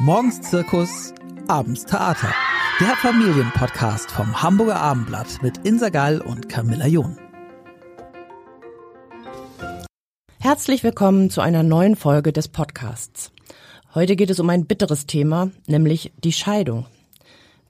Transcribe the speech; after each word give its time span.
Morgens 0.00 0.42
Zirkus, 0.42 1.14
abends 1.48 1.86
Theater. 1.86 2.34
Der 2.80 2.94
Familienpodcast 2.96 4.10
vom 4.10 4.42
Hamburger 4.42 4.76
Abendblatt 4.76 5.42
mit 5.42 5.56
Insa 5.64 5.88
Gall 5.88 6.20
und 6.20 6.50
Camilla 6.50 6.86
John. 6.86 7.16
Herzlich 10.38 10.84
willkommen 10.84 11.30
zu 11.30 11.40
einer 11.40 11.62
neuen 11.62 11.96
Folge 11.96 12.34
des 12.34 12.48
Podcasts. 12.48 13.32
Heute 13.94 14.16
geht 14.16 14.28
es 14.28 14.38
um 14.38 14.50
ein 14.50 14.66
bitteres 14.66 15.06
Thema, 15.06 15.50
nämlich 15.66 16.12
die 16.22 16.32
Scheidung. 16.32 16.84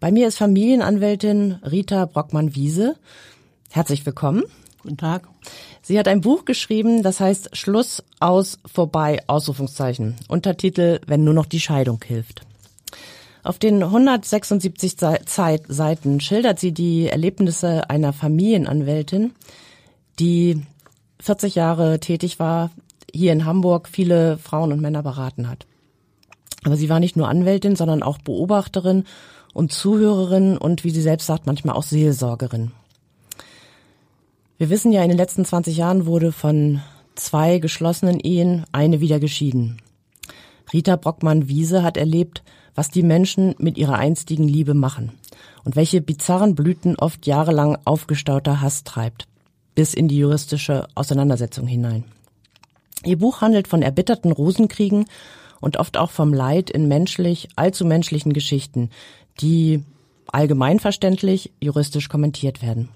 Bei 0.00 0.10
mir 0.10 0.26
ist 0.26 0.38
Familienanwältin 0.38 1.60
Rita 1.62 2.06
Brockmann-Wiese. 2.06 2.96
Herzlich 3.70 4.04
willkommen. 4.04 4.42
Guten 4.82 4.96
Tag. 4.96 5.28
Sie 5.88 6.00
hat 6.00 6.08
ein 6.08 6.20
Buch 6.20 6.44
geschrieben, 6.44 7.04
das 7.04 7.20
heißt 7.20 7.56
Schluss, 7.56 8.02
aus, 8.18 8.58
vorbei, 8.66 9.22
Ausrufungszeichen. 9.28 10.16
Untertitel 10.26 11.00
Wenn 11.06 11.22
nur 11.22 11.32
noch 11.32 11.46
die 11.46 11.60
Scheidung 11.60 12.00
hilft. 12.04 12.40
Auf 13.44 13.60
den 13.60 13.84
176 13.84 14.96
Seiten 15.28 16.18
schildert 16.18 16.58
sie 16.58 16.72
die 16.72 17.06
Erlebnisse 17.06 17.88
einer 17.88 18.12
Familienanwältin, 18.12 19.30
die 20.18 20.60
40 21.20 21.54
Jahre 21.54 22.00
tätig 22.00 22.40
war, 22.40 22.72
hier 23.14 23.30
in 23.30 23.44
Hamburg 23.44 23.88
viele 23.88 24.38
Frauen 24.38 24.72
und 24.72 24.80
Männer 24.80 25.04
beraten 25.04 25.48
hat. 25.48 25.68
Aber 26.64 26.76
sie 26.76 26.88
war 26.88 26.98
nicht 26.98 27.14
nur 27.14 27.28
Anwältin, 27.28 27.76
sondern 27.76 28.02
auch 28.02 28.18
Beobachterin 28.18 29.04
und 29.54 29.70
Zuhörerin 29.70 30.58
und, 30.58 30.82
wie 30.82 30.90
sie 30.90 31.00
selbst 31.00 31.26
sagt, 31.26 31.46
manchmal 31.46 31.76
auch 31.76 31.84
Seelsorgerin. 31.84 32.72
Wir 34.58 34.70
wissen 34.70 34.90
ja, 34.90 35.02
in 35.02 35.10
den 35.10 35.18
letzten 35.18 35.44
20 35.44 35.76
Jahren 35.76 36.06
wurde 36.06 36.32
von 36.32 36.80
zwei 37.14 37.58
geschlossenen 37.58 38.20
Ehen 38.20 38.64
eine 38.72 39.00
wieder 39.00 39.20
geschieden. 39.20 39.82
Rita 40.72 40.96
Brockmann-Wiese 40.96 41.82
hat 41.82 41.98
erlebt, 41.98 42.42
was 42.74 42.88
die 42.88 43.02
Menschen 43.02 43.54
mit 43.58 43.76
ihrer 43.76 43.96
einstigen 43.96 44.48
Liebe 44.48 44.72
machen 44.72 45.12
und 45.64 45.76
welche 45.76 46.00
bizarren 46.00 46.54
Blüten 46.54 46.96
oft 46.96 47.26
jahrelang 47.26 47.76
aufgestauter 47.84 48.62
Hass 48.62 48.82
treibt, 48.84 49.28
bis 49.74 49.92
in 49.92 50.08
die 50.08 50.18
juristische 50.18 50.86
Auseinandersetzung 50.94 51.66
hinein. 51.66 52.04
Ihr 53.04 53.18
Buch 53.18 53.42
handelt 53.42 53.68
von 53.68 53.82
erbitterten 53.82 54.32
Rosenkriegen 54.32 55.04
und 55.60 55.76
oft 55.76 55.98
auch 55.98 56.10
vom 56.10 56.32
Leid 56.32 56.70
in 56.70 56.88
menschlich, 56.88 57.48
allzu 57.56 57.84
menschlichen 57.84 58.32
Geschichten, 58.32 58.88
die 59.40 59.84
allgemeinverständlich 60.32 61.52
juristisch 61.60 62.08
kommentiert 62.08 62.62
werden. 62.62 62.88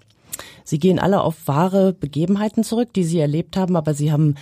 Sie 0.70 0.78
gehen 0.78 1.00
alle 1.00 1.22
auf 1.22 1.48
wahre 1.48 1.92
Begebenheiten 1.92 2.62
zurück, 2.62 2.92
die 2.94 3.02
sie 3.02 3.18
erlebt 3.18 3.56
haben, 3.56 3.74
aber 3.74 3.92
sie 3.92 4.12
haben 4.12 4.36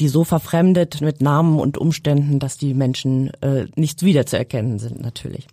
die 0.00 0.08
so 0.08 0.24
verfremdet 0.24 1.02
mit 1.02 1.20
Namen 1.20 1.60
und 1.60 1.76
Umständen, 1.76 2.38
dass 2.38 2.56
die 2.56 2.72
Menschen 2.72 3.30
äh, 3.42 3.66
nicht 3.76 4.02
wiederzuerkennen 4.02 4.78
sind 4.78 5.02
natürlich. 5.02 5.46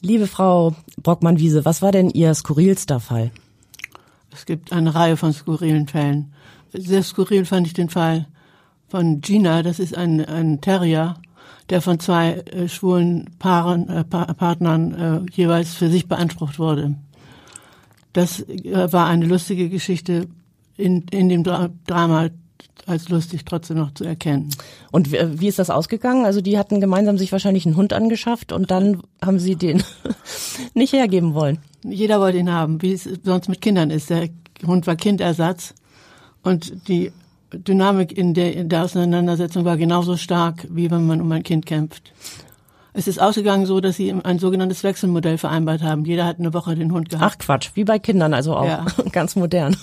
Liebe 0.00 0.26
Frau 0.26 0.74
Brockmann-Wiese, 1.02 1.66
was 1.66 1.82
war 1.82 1.92
denn 1.92 2.08
Ihr 2.08 2.32
skurrilster 2.32 2.98
Fall? 2.98 3.30
Es 4.32 4.46
gibt 4.46 4.72
eine 4.72 4.94
Reihe 4.94 5.18
von 5.18 5.34
skurrilen 5.34 5.86
Fällen. 5.86 6.32
Sehr 6.72 7.02
skurril 7.02 7.44
fand 7.44 7.66
ich 7.66 7.74
den 7.74 7.90
Fall 7.90 8.28
von 8.88 9.20
Gina, 9.20 9.62
das 9.62 9.78
ist 9.78 9.94
ein, 9.94 10.24
ein 10.24 10.62
Terrier, 10.62 11.16
der 11.68 11.82
von 11.82 12.00
zwei 12.00 12.36
äh, 12.36 12.68
schwulen 12.70 13.28
Paaren, 13.38 13.90
äh, 13.90 14.04
pa 14.04 14.32
Partnern 14.32 14.94
äh, 14.94 15.30
jeweils 15.30 15.74
für 15.74 15.90
sich 15.90 16.08
beansprucht 16.08 16.58
wurde. 16.58 16.94
Das 18.12 18.40
äh, 18.40 18.92
war 18.92 19.06
eine 19.06 19.26
lustige 19.26 19.68
Geschichte 19.68 20.28
in, 20.76 21.04
in 21.10 21.28
dem 21.28 21.44
Dra 21.44 21.70
Drama 21.86 22.30
als 22.86 23.08
lustig 23.08 23.44
trotzdem 23.44 23.76
noch 23.76 23.94
zu 23.94 24.04
erkennen. 24.04 24.50
Und 24.90 25.12
wie 25.12 25.46
ist 25.46 25.58
das 25.58 25.70
ausgegangen? 25.70 26.24
Also 26.24 26.40
die 26.40 26.58
hatten 26.58 26.80
gemeinsam 26.80 27.16
sich 27.16 27.30
wahrscheinlich 27.30 27.66
einen 27.66 27.76
Hund 27.76 27.92
angeschafft 27.92 28.52
und 28.52 28.70
dann 28.70 29.02
haben 29.24 29.38
sie 29.38 29.56
den 29.56 29.82
nicht 30.74 30.92
hergeben 30.92 31.34
wollen. 31.34 31.58
Jeder 31.84 32.20
wollte 32.20 32.38
ihn 32.38 32.50
haben, 32.50 32.82
wie 32.82 32.92
es 32.92 33.08
sonst 33.22 33.48
mit 33.48 33.60
Kindern 33.60 33.90
ist. 33.90 34.10
Der 34.10 34.28
Hund 34.66 34.86
war 34.86 34.96
Kindersatz 34.96 35.74
und 36.42 36.88
die 36.88 37.12
Dynamik 37.52 38.16
in 38.16 38.34
der, 38.34 38.54
in 38.54 38.68
der 38.68 38.84
Auseinandersetzung 38.84 39.64
war 39.64 39.76
genauso 39.76 40.16
stark, 40.16 40.66
wie 40.70 40.90
wenn 40.90 41.06
man 41.06 41.20
um 41.20 41.30
ein 41.32 41.42
Kind 41.42 41.66
kämpft. 41.66 42.12
Es 42.94 43.08
ist 43.08 43.20
ausgegangen 43.20 43.64
so, 43.64 43.80
dass 43.80 43.96
sie 43.96 44.12
ein 44.12 44.38
sogenanntes 44.38 44.84
Wechselmodell 44.84 45.38
vereinbart 45.38 45.82
haben. 45.82 46.04
Jeder 46.04 46.26
hat 46.26 46.38
eine 46.38 46.52
Woche 46.52 46.74
den 46.74 46.92
Hund 46.92 47.08
gehabt. 47.08 47.34
Ach 47.34 47.38
Quatsch, 47.38 47.70
wie 47.74 47.84
bei 47.84 47.98
Kindern 47.98 48.34
also 48.34 48.54
auch. 48.54 48.66
Ja. 48.66 48.84
Ganz 49.12 49.34
modern. 49.34 49.76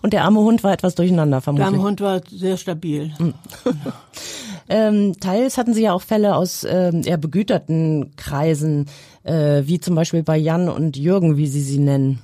Und 0.00 0.14
der 0.14 0.24
arme 0.24 0.40
Hund 0.40 0.64
war 0.64 0.72
etwas 0.72 0.94
durcheinander 0.94 1.42
vermutlich. 1.42 1.68
Der 1.68 1.74
arme 1.74 1.86
Hund 1.86 2.00
war 2.00 2.22
sehr 2.30 2.56
stabil. 2.56 3.12
Hm. 3.18 3.34
ähm, 4.70 5.20
teils 5.20 5.58
hatten 5.58 5.74
sie 5.74 5.82
ja 5.82 5.92
auch 5.92 6.00
Fälle 6.00 6.34
aus 6.34 6.64
ähm, 6.64 7.02
eher 7.04 7.18
begüterten 7.18 8.12
Kreisen, 8.16 8.86
äh, 9.24 9.62
wie 9.66 9.78
zum 9.78 9.94
Beispiel 9.94 10.22
bei 10.22 10.38
Jan 10.38 10.70
und 10.70 10.96
Jürgen, 10.96 11.36
wie 11.36 11.48
sie 11.48 11.62
sie 11.62 11.78
nennen. 11.78 12.20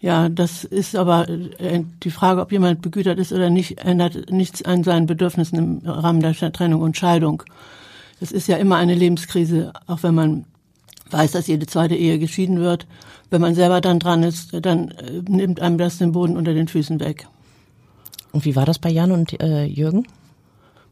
Ja, 0.00 0.30
das 0.30 0.64
ist 0.64 0.96
aber 0.96 1.28
äh, 1.28 1.82
die 2.02 2.10
Frage, 2.10 2.40
ob 2.40 2.52
jemand 2.52 2.80
begütert 2.80 3.18
ist 3.18 3.32
oder 3.32 3.50
nicht, 3.50 3.84
ändert 3.84 4.30
nichts 4.30 4.62
an 4.62 4.82
seinen 4.82 5.06
Bedürfnissen 5.06 5.58
im 5.58 5.90
Rahmen 5.90 6.20
der 6.20 6.34
Trennung 6.52 6.80
und 6.80 6.96
Scheidung. 6.96 7.42
Das 8.20 8.32
ist 8.32 8.48
ja 8.48 8.56
immer 8.56 8.76
eine 8.76 8.94
Lebenskrise, 8.94 9.72
auch 9.86 10.02
wenn 10.02 10.14
man 10.14 10.44
weiß, 11.10 11.32
dass 11.32 11.46
jede 11.46 11.66
zweite 11.66 11.94
Ehe 11.94 12.18
geschieden 12.18 12.60
wird. 12.60 12.86
Wenn 13.30 13.40
man 13.40 13.54
selber 13.54 13.80
dann 13.80 13.98
dran 13.98 14.22
ist, 14.22 14.54
dann 14.64 14.90
äh, 14.90 15.22
nimmt 15.28 15.60
einem 15.60 15.78
das 15.78 15.98
den 15.98 16.12
Boden 16.12 16.36
unter 16.36 16.54
den 16.54 16.68
Füßen 16.68 17.00
weg. 17.00 17.26
Und 18.32 18.44
wie 18.44 18.56
war 18.56 18.66
das 18.66 18.78
bei 18.78 18.90
Jan 18.90 19.12
und 19.12 19.40
äh, 19.40 19.64
Jürgen? 19.64 20.06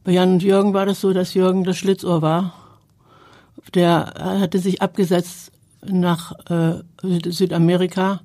Bei 0.03 0.12
Jan 0.12 0.35
und 0.35 0.43
Jürgen 0.43 0.75
war 0.75 0.87
das 0.87 1.01
so, 1.01 1.12
dass 1.12 1.35
Jürgen 1.35 1.65
das 1.65 1.77
Schlitzohr 1.77 2.23
war. 2.23 2.55
Der 3.75 4.12
hatte 4.17 4.59
sich 4.59 4.83
abgesetzt 4.83 5.53
nach 5.85 6.33
äh, 6.51 6.83
Südamerika, 7.03 8.21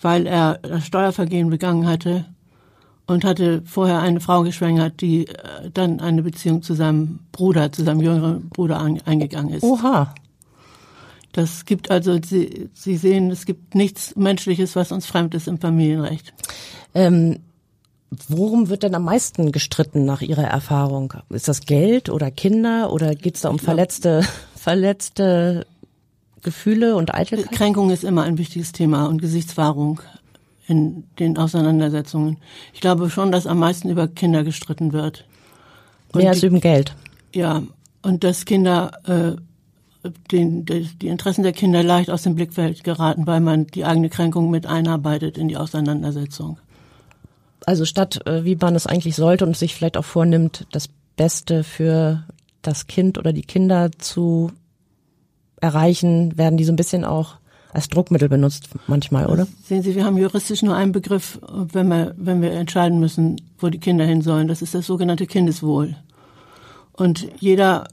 weil 0.00 0.26
er 0.26 0.58
das 0.62 0.86
Steuervergehen 0.86 1.50
begangen 1.50 1.86
hatte 1.86 2.26
und 3.06 3.24
hatte 3.24 3.62
vorher 3.66 4.00
eine 4.00 4.20
Frau 4.20 4.42
geschwängert, 4.42 5.00
die 5.00 5.26
äh, 5.28 5.70
dann 5.72 6.00
eine 6.00 6.22
Beziehung 6.22 6.62
zu 6.62 6.74
seinem 6.74 7.20
Bruder, 7.32 7.70
zu 7.72 7.84
seinem 7.84 8.00
jüngeren 8.00 8.48
Bruder 8.48 8.80
eingegangen 8.80 9.54
ist. 9.54 9.62
Oha. 9.62 10.14
Das 11.32 11.64
gibt 11.64 11.90
also, 11.90 12.18
Sie, 12.24 12.70
Sie 12.74 12.96
sehen, 12.96 13.30
es 13.30 13.44
gibt 13.44 13.74
nichts 13.74 14.14
Menschliches, 14.14 14.76
was 14.76 14.92
uns 14.92 15.04
fremd 15.04 15.34
ist 15.34 15.48
im 15.48 15.58
Familienrecht. 15.58 16.32
Ähm, 16.94 17.40
worum 18.28 18.68
wird 18.68 18.84
denn 18.84 18.94
am 18.94 19.04
meisten 19.04 19.50
gestritten 19.50 20.04
nach 20.04 20.22
Ihrer 20.22 20.44
Erfahrung? 20.44 21.12
Ist 21.30 21.48
das 21.48 21.62
Geld 21.62 22.08
oder 22.08 22.30
Kinder 22.30 22.92
oder 22.92 23.16
geht 23.16 23.34
es 23.34 23.40
da 23.40 23.48
um 23.48 23.58
verletzte, 23.58 24.24
verletzte 24.54 25.66
Gefühle 26.42 26.94
und 26.94 27.12
Eitelkeit? 27.12 27.50
Kränkung 27.50 27.90
ist 27.90 28.04
immer 28.04 28.22
ein 28.22 28.38
wichtiges 28.38 28.70
Thema 28.70 29.06
und 29.06 29.20
Gesichtswahrung 29.20 30.00
in 30.66 31.04
den 31.18 31.36
Auseinandersetzungen. 31.36 32.38
Ich 32.72 32.80
glaube 32.80 33.10
schon, 33.10 33.32
dass 33.32 33.46
am 33.46 33.58
meisten 33.58 33.90
über 33.90 34.08
Kinder 34.08 34.44
gestritten 34.44 34.92
wird. 34.92 35.26
Und 36.12 36.22
Mehr 36.22 36.30
als 36.30 36.42
über 36.42 36.60
Geld. 36.60 36.94
Ja, 37.34 37.62
und 38.02 38.24
dass 38.24 38.44
Kinder 38.44 38.92
äh, 39.04 40.08
den, 40.30 40.64
die, 40.64 40.88
die 41.00 41.08
Interessen 41.08 41.42
der 41.42 41.52
Kinder 41.52 41.82
leicht 41.82 42.10
aus 42.10 42.22
dem 42.22 42.34
Blickfeld 42.34 42.84
geraten, 42.84 43.26
weil 43.26 43.40
man 43.40 43.66
die 43.66 43.84
eigene 43.84 44.10
Kränkung 44.10 44.50
mit 44.50 44.66
einarbeitet 44.66 45.38
in 45.38 45.48
die 45.48 45.56
Auseinandersetzung. 45.56 46.58
Also 47.66 47.84
statt, 47.84 48.26
äh, 48.26 48.44
wie 48.44 48.56
man 48.56 48.74
es 48.74 48.86
eigentlich 48.86 49.16
sollte 49.16 49.46
und 49.46 49.56
sich 49.56 49.74
vielleicht 49.74 49.96
auch 49.96 50.04
vornimmt, 50.04 50.66
das 50.72 50.88
Beste 51.16 51.64
für 51.64 52.24
das 52.62 52.86
Kind 52.86 53.18
oder 53.18 53.32
die 53.32 53.42
Kinder 53.42 53.90
zu 53.92 54.52
erreichen, 55.60 56.36
werden 56.36 56.56
die 56.56 56.64
so 56.64 56.72
ein 56.72 56.76
bisschen 56.76 57.04
auch 57.04 57.36
als 57.74 57.88
Druckmittel 57.88 58.28
benutzt 58.28 58.68
manchmal, 58.86 59.26
oder? 59.26 59.46
Sehen 59.64 59.82
Sie, 59.82 59.94
wir 59.94 60.04
haben 60.04 60.16
juristisch 60.16 60.62
nur 60.62 60.76
einen 60.76 60.92
Begriff, 60.92 61.40
wenn 61.50 61.88
wir, 61.88 62.14
wenn 62.16 62.40
wir 62.40 62.52
entscheiden 62.52 63.00
müssen, 63.00 63.40
wo 63.58 63.68
die 63.68 63.80
Kinder 63.80 64.04
hin 64.04 64.22
sollen. 64.22 64.46
Das 64.46 64.62
ist 64.62 64.74
das 64.74 64.86
sogenannte 64.86 65.26
Kindeswohl. 65.26 65.96
Und 66.92 67.26
jeder 67.40 67.88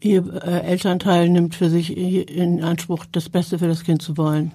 ihr 0.00 0.24
äh, 0.42 0.60
Elternteil 0.60 1.28
nimmt 1.28 1.54
für 1.54 1.68
sich 1.68 1.96
in 1.96 2.62
Anspruch, 2.62 3.04
das 3.10 3.28
Beste 3.28 3.58
für 3.58 3.68
das 3.68 3.82
Kind 3.82 4.02
zu 4.02 4.16
wollen. 4.16 4.52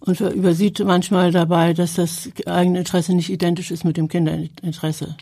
Und 0.00 0.20
übersieht 0.20 0.80
manchmal 0.84 1.32
dabei, 1.32 1.72
dass 1.72 1.94
das 1.94 2.30
eigene 2.46 2.78
Interesse 2.78 3.14
nicht 3.14 3.30
identisch 3.30 3.70
ist 3.70 3.84
mit 3.84 3.96
dem 3.96 4.08
Kinderinteresse. 4.08 5.16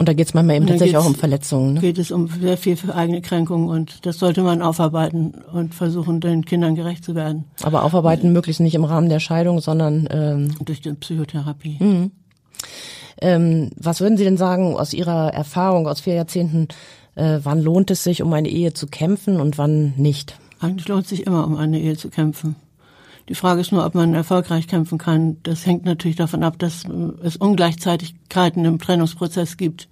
Und 0.00 0.08
da 0.08 0.14
geht 0.14 0.28
es 0.28 0.32
manchmal 0.32 0.56
eben 0.56 0.66
tatsächlich 0.66 0.96
auch 0.96 1.04
um 1.04 1.14
Verletzungen. 1.14 1.74
Ne? 1.74 1.80
Geht 1.80 1.98
es 1.98 2.10
um 2.10 2.26
sehr 2.26 2.56
viel 2.56 2.74
für 2.74 2.94
eigene 2.94 3.20
Kränkungen 3.20 3.68
und 3.68 4.06
das 4.06 4.18
sollte 4.18 4.42
man 4.42 4.62
aufarbeiten 4.62 5.34
und 5.52 5.74
versuchen, 5.74 6.22
den 6.22 6.46
Kindern 6.46 6.74
gerecht 6.74 7.04
zu 7.04 7.14
werden. 7.14 7.44
Aber 7.62 7.84
aufarbeiten 7.84 8.28
und, 8.28 8.32
möglichst 8.32 8.62
nicht 8.62 8.74
im 8.74 8.84
Rahmen 8.84 9.10
der 9.10 9.20
Scheidung, 9.20 9.60
sondern 9.60 10.08
ähm, 10.10 10.54
durch 10.64 10.80
die 10.80 10.94
Psychotherapie. 10.94 11.76
Mhm. 11.80 12.12
Ähm, 13.20 13.72
was 13.76 14.00
würden 14.00 14.16
Sie 14.16 14.24
denn 14.24 14.38
sagen 14.38 14.74
aus 14.74 14.94
Ihrer 14.94 15.34
Erfahrung 15.34 15.86
aus 15.86 16.00
vier 16.00 16.14
Jahrzehnten? 16.14 16.68
Äh, 17.14 17.40
wann 17.42 17.60
lohnt 17.60 17.90
es 17.90 18.02
sich, 18.02 18.22
um 18.22 18.32
eine 18.32 18.48
Ehe 18.48 18.72
zu 18.72 18.86
kämpfen 18.86 19.38
und 19.38 19.58
wann 19.58 19.92
nicht? 19.98 20.38
Eigentlich 20.60 20.88
lohnt 20.88 21.02
es 21.02 21.10
sich 21.10 21.26
immer, 21.26 21.44
um 21.44 21.56
eine 21.56 21.78
Ehe 21.78 21.98
zu 21.98 22.08
kämpfen. 22.08 22.56
Die 23.28 23.34
Frage 23.34 23.60
ist 23.60 23.72
nur, 23.72 23.84
ob 23.84 23.94
man 23.94 24.14
erfolgreich 24.14 24.66
kämpfen 24.66 24.98
kann. 24.98 25.36
Das 25.42 25.66
hängt 25.66 25.84
natürlich 25.84 26.16
davon 26.16 26.42
ab, 26.42 26.58
dass 26.58 26.84
es 27.22 27.36
Ungleichzeitigkeiten 27.36 28.64
im 28.64 28.78
Trennungsprozess 28.78 29.56
gibt. 29.56 29.88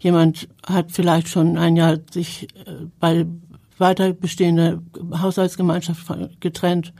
Jemand 0.00 0.48
hat 0.66 0.92
vielleicht 0.92 1.28
schon 1.28 1.56
ein 1.56 1.76
Jahr 1.76 1.98
sich 2.10 2.48
äh, 2.66 2.86
bei 3.00 3.26
weiter 3.78 4.12
bestehende 4.12 4.82
Haushaltsgemeinschaft 5.12 6.06
getrennt 6.40 6.92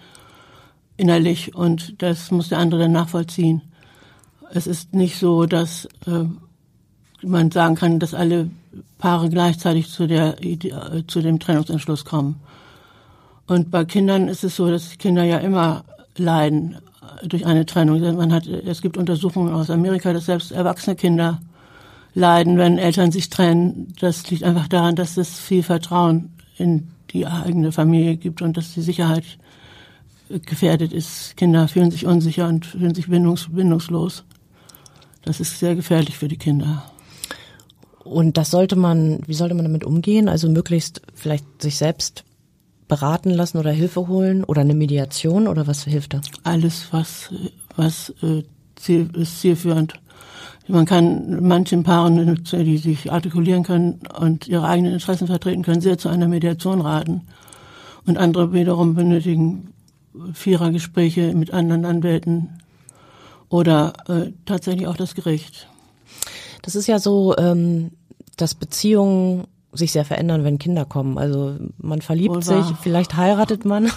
innerlich 0.97 1.55
und 1.55 2.03
das 2.03 2.31
muss 2.31 2.49
der 2.49 2.59
andere 2.59 2.83
dann 2.83 2.93
nachvollziehen. 2.93 3.63
Es 4.53 4.67
ist 4.67 4.95
nicht 4.95 5.19
so, 5.19 5.47
dass 5.47 5.87
äh, 6.07 6.25
man 7.23 7.51
sagen 7.51 7.75
kann, 7.75 7.99
dass 7.99 8.15
alle 8.15 8.51
Paare 8.99 9.29
gleichzeitig 9.29 9.89
zu 9.91 10.07
der 10.07 10.43
äh, 10.45 11.07
zu 11.07 11.21
dem 11.21 11.41
Trennungsentschluss 11.41 12.05
kommen. 12.05 12.41
Und 13.47 13.71
bei 13.71 13.85
Kindern 13.85 14.29
ist 14.29 14.45
es 14.45 14.57
so, 14.57 14.71
dass 14.71 14.99
Kinder 14.99 15.25
ja 15.25 15.39
immer 15.39 15.85
leiden 16.17 16.77
durch 17.25 17.47
eine 17.47 17.67
Trennung. 17.67 18.01
Man 18.17 18.33
hat, 18.33 18.47
es 18.47 18.81
gibt 18.81 18.97
Untersuchungen 18.97 19.53
aus 19.53 19.71
Amerika, 19.71 20.13
dass 20.13 20.27
selbst 20.27 20.53
erwachsene 20.53 20.97
Kinder 20.97 21.41
leiden, 22.15 22.57
wenn 22.57 22.79
Eltern 22.79 23.13
sich 23.13 23.29
trennen. 23.29 23.93
Das 24.01 24.31
liegt 24.31 24.45
einfach 24.45 24.69
daran, 24.69 24.97
dass 24.97 25.17
es 25.17 25.39
viel 25.39 25.63
Vertrauen 25.63 26.33
in 26.57 26.89
die 27.11 27.27
eigene 27.27 27.73
Familie 27.73 28.17
gibt 28.17 28.43
und 28.43 28.57
dass 28.57 28.75
die 28.75 28.83
Sicherheit 28.83 29.25
gefährdet 30.29 30.93
ist. 30.93 31.37
Kinder 31.37 31.69
fühlen 31.69 31.91
sich 31.91 32.07
unsicher 32.07 32.49
und 32.49 32.67
fühlen 32.67 32.95
sich 32.95 33.09
bindungs 33.09 33.49
bindungslos. 33.51 34.25
Das 35.23 35.41
ist 35.41 35.59
sehr 35.59 35.75
gefährlich 35.75 36.17
für 36.17 36.29
die 36.29 36.37
Kinder. 36.37 36.85
Und 38.03 38.37
das 38.37 38.51
sollte 38.51 38.77
man, 38.77 39.21
wie 39.27 39.35
sollte 39.35 39.55
man 39.55 39.65
damit 39.65 39.85
umgehen? 39.85 40.29
Also 40.29 40.49
möglichst 40.49 41.03
vielleicht 41.15 41.63
sich 41.63 41.77
selbst 41.77 42.25
beraten 42.89 43.31
lassen 43.31 43.59
oder 43.59 43.71
Hilfe 43.71 44.09
holen 44.09 44.45
oder 44.45 44.61
eine 44.61 44.75
Mediation 44.75 45.49
oder 45.49 45.67
was 45.67 45.85
hilft 45.85 46.15
da? 46.15 46.21
Alles, 46.43 46.89
was, 46.91 47.31
was 47.77 48.15
äh, 48.23 48.43
ist 48.87 49.41
zielführend. 49.41 49.95
Man 50.67 50.87
kann 50.87 51.47
manchen 51.47 51.83
Paaren, 51.83 52.43
die 52.43 52.79
sich 52.79 53.13
artikulieren 53.13 53.65
können 53.65 54.01
und 54.19 54.49
ihre 54.49 54.67
eigenen 54.67 54.95
Interessen 54.95 55.27
vertreten 55.27 55.63
können, 55.63 55.83
sehr 55.83 55.99
zu 55.99 56.09
einer 56.09 56.29
Mediation 56.29 56.81
raten. 56.81 57.23
Und 58.07 58.19
andere 58.19 58.53
wiederum 58.53 58.95
benötigen 58.95 59.75
Vierergespräche 60.33 61.35
mit 61.35 61.53
anderen 61.53 61.85
Anwälten 61.85 62.61
oder 63.49 63.93
äh, 64.09 64.33
tatsächlich 64.47 64.87
auch 64.87 64.97
das 64.97 65.15
Gericht. 65.15 65.69
Das 66.63 66.75
ist 66.75 66.87
ja 66.87 66.99
so, 66.99 67.37
ähm, 67.37 67.91
dass 68.37 68.55
Beziehungen 68.55 69.47
sich 69.75 69.93
sehr 69.93 70.05
verändern, 70.05 70.45
wenn 70.45 70.59
Kinder 70.59 70.85
kommen. 70.85 71.19
Also 71.19 71.57
man 71.79 72.01
verliebt 72.01 72.45
sich, 72.45 72.65
vielleicht 72.83 73.17
heiratet 73.17 73.65
man 73.65 73.91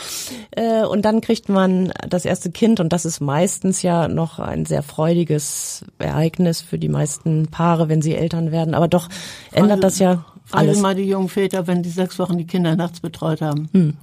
äh, 0.52 0.84
und 0.84 1.04
dann 1.04 1.20
kriegt 1.20 1.48
man 1.48 1.92
das 2.08 2.24
erste 2.24 2.50
Kind 2.50 2.80
und 2.80 2.92
das 2.92 3.04
ist 3.04 3.20
meistens 3.20 3.82
ja 3.82 4.08
noch 4.08 4.38
ein 4.38 4.64
sehr 4.66 4.82
freudiges 4.82 5.84
Ereignis 5.98 6.60
für 6.60 6.78
die 6.78 6.88
meisten 6.88 7.48
Paare, 7.48 7.88
wenn 7.88 8.02
sie 8.02 8.14
Eltern 8.14 8.52
werden. 8.52 8.74
Aber 8.74 8.88
doch 8.88 9.08
ändert 9.52 9.82
das 9.82 9.98
ja 9.98 10.24
alles. 10.50 10.80
mal 10.80 10.94
die 10.94 11.04
jungen 11.04 11.28
Väter, 11.28 11.66
wenn 11.66 11.82
die 11.82 11.90
sechs 11.90 12.18
Wochen 12.18 12.38
die 12.38 12.46
Kinder 12.46 12.76
nachts 12.76 13.00
betreut 13.00 13.40
haben. 13.40 13.68
Hm. 13.72 13.94